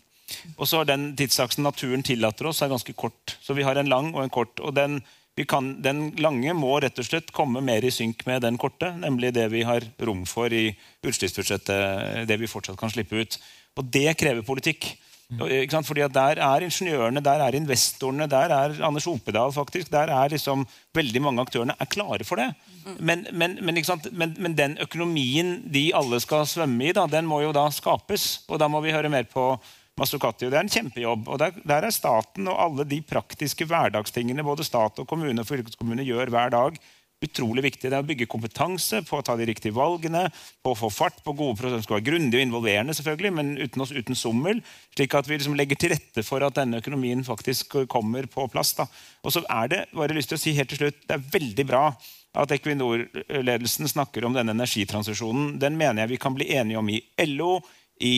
[0.58, 3.38] Og så er den tidsaksen naturen tillater oss, er ganske kort.
[3.42, 4.60] Så vi har en lang og en kort.
[4.60, 5.02] og den,
[5.50, 9.34] kan, den lange må rett og slett komme mer i synk med den korte, nemlig
[9.34, 10.70] det vi har rom for i
[11.04, 13.40] utslippsbudsjettet, det vi fortsatt kan slippe ut.
[13.78, 14.94] Og det krever politikk.
[15.34, 20.68] Fordi Der er ingeniørene, der er investorene, der er Anders Opedal faktisk, der er liksom
[20.94, 22.54] veldig mange aktørene er klare for det.
[23.00, 27.42] Men, men, men, men, men den økonomien de alle skal svømme i, da, den må
[27.42, 28.44] jo da skapes.
[28.48, 29.58] Og da må vi høre mer på
[30.00, 30.50] Masukati.
[30.50, 31.28] Det er en kjempejobb.
[31.30, 35.48] og der, der, er staten og alle de praktiske hverdagstingene både stat og kommune og
[35.48, 36.80] fylkeskommune gjør hver dag,
[37.24, 37.88] utrolig viktig.
[37.88, 40.26] Det er å bygge kompetanse på å ta de riktige valgene,
[40.66, 41.86] på å få fart på gode prosesser.
[41.86, 44.64] skal være grundig og involverende, selvfølgelig, men uten, uten sommel.
[44.96, 48.74] Slik at vi liksom legger til rette for at denne økonomien faktisk kommer på plass.
[48.80, 48.90] Da.
[49.24, 51.68] Og så er det bare lyst til å si helt til slutt, det er veldig
[51.70, 51.86] bra
[52.34, 55.60] at Equinor-ledelsen snakker om denne energitransisjonen.
[55.62, 56.98] Den mener jeg vi kan bli enige om i
[57.30, 57.60] LO,
[58.04, 58.16] i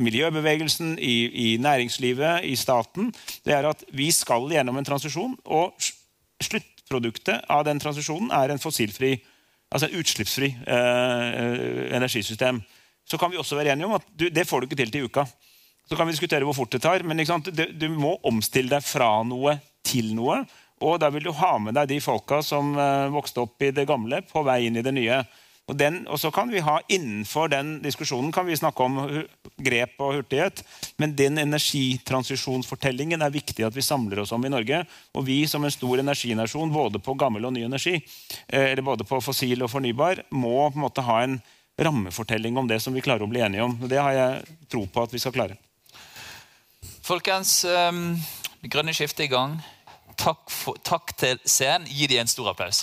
[0.00, 3.12] miljøbevegelsen, i, i, næringslivet, i staten,
[3.44, 5.34] det er at vi skal gjennom en transisjon.
[5.44, 5.74] Og
[6.42, 9.16] sluttproduktet av den transisjonen er en fossilfri,
[9.68, 12.62] altså en utslippsfri eh, energisystem.
[13.08, 15.08] Så kan vi også være enige om at du, det får du ikke til til
[15.08, 15.26] uka.
[15.88, 19.22] Så kan vi diskutere hvor fort det tar, men du, du, må omstille deg fra
[19.24, 20.42] noe til noe.
[20.84, 23.88] Og da vil du ha med deg de folka som eh, vokste opp i det
[23.88, 25.22] gamle, på vei inn i det nye.
[25.68, 28.96] Og, den, og, så kan vi ha Innenfor den diskusjonen kan vi snakke om
[29.60, 30.62] grep og hurtighet.
[30.96, 34.80] Men den energitransisjonsfortellingen er viktig at vi samler oss om i Norge.
[35.12, 37.98] Og vi som en stor energinasjon, både på gammel og ny energi,
[38.48, 41.38] eh, eller både på fossil og fornybar, må på en måte ha en
[41.78, 43.76] rammefortelling om det som vi klarer å bli enige om.
[43.82, 45.58] Og det har jeg tro på at vi skal klare.
[47.04, 49.58] Folkens, det grønne skiftet er i gang.
[50.18, 51.86] Takk, for, takk til scenen.
[51.86, 52.82] Gi dem en stor applaus.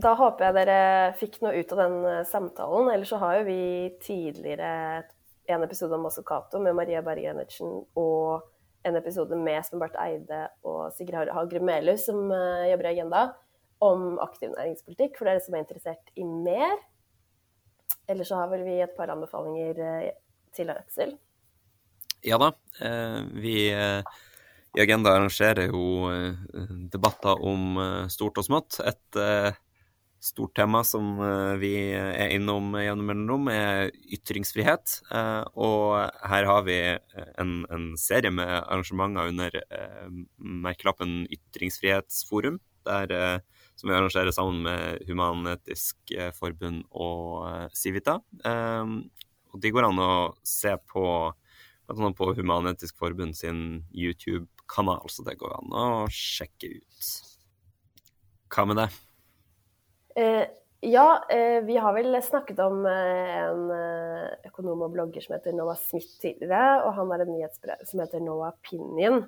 [0.00, 0.80] Da håper jeg dere
[1.18, 2.90] fikk noe ut av den eh, samtalen.
[2.92, 3.62] Ellers så har jo vi
[4.00, 4.70] tidligere
[5.50, 8.46] en episode om Massocato med Maria Berge Enertsen og
[8.86, 13.24] en episode med Espen Barth Eide og Sigrid Hagre Melhus, som uh, jobber i Agenda,
[13.84, 16.78] om aktiv næringspolitikk, for dere som er interessert i mer.
[18.08, 20.06] Ellers så har vel vi et par anbefalinger uh,
[20.56, 21.12] til Aksel.
[22.24, 22.52] Ja da.
[23.40, 26.08] Vi i Agenda arrangerer jo
[26.92, 27.78] debatter om
[28.12, 28.76] stort og smått.
[28.84, 29.20] Et
[30.20, 34.98] stort tema som eh, vi er innom gjennom mellomrom, er ytringsfrihet.
[35.16, 35.96] Eh, og
[36.28, 36.76] her har vi
[37.40, 43.42] en, en serie med arrangementer under eh, merkelappen Ytringsfrihetsforum, der,
[43.76, 48.14] som vi arrangerer sammen med Human-Etisk Forbund og Civita.
[48.40, 50.14] Og de går an å
[50.48, 51.04] se på
[51.90, 52.10] bl.a.
[52.16, 57.12] på Human-Etisk Forbund sin YouTube-kanal, så det går an å sjekke ut.
[58.48, 58.88] Hva med det?
[60.20, 60.46] Eh,
[60.80, 63.70] ja, eh, vi har vel snakket om eh, en
[64.44, 66.80] økonom og blogger som heter Noah Smith tidligere.
[66.84, 69.22] Og han har en nyhetsbrev som heter Noah Pinion.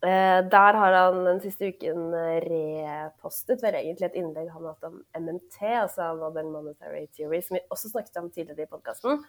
[0.00, 2.14] Der har han den siste uken
[2.46, 7.58] repostet vel egentlig et innlegg han har hatt om MMT, altså Modern Monetary Theory, som
[7.58, 9.20] vi også snakket om tidligere i podkasten.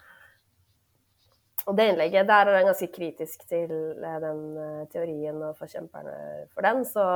[1.65, 4.45] Og det innlegget, der er han ganske kritisk til den
[4.93, 6.15] teorien og forkjemperne
[6.53, 7.07] for den, så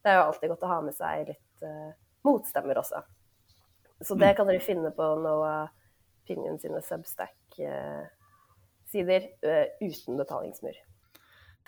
[0.00, 1.66] det er jo alltid godt å ha med seg litt
[2.26, 2.98] motstemmer også.
[4.02, 4.36] Så det mm.
[4.38, 5.68] kan dere finne på Noah
[6.26, 10.76] Pinion sine Substack-sider uh, uten betalingsmur.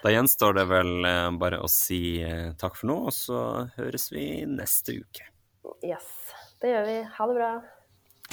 [0.03, 3.39] Da gjenstår det vel uh, bare å si uh, takk for nå, og så
[3.79, 5.25] høres vi neste uke.
[5.85, 6.09] Yes,
[6.63, 6.99] det gjør vi.
[7.17, 7.53] Ha det bra.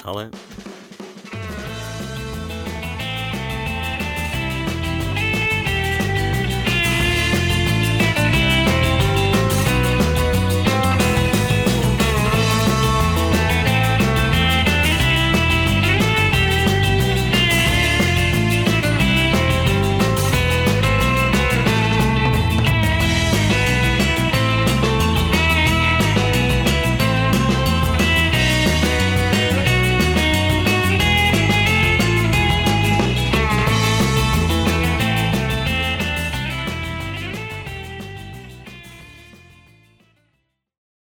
[0.02, 0.26] Ha det.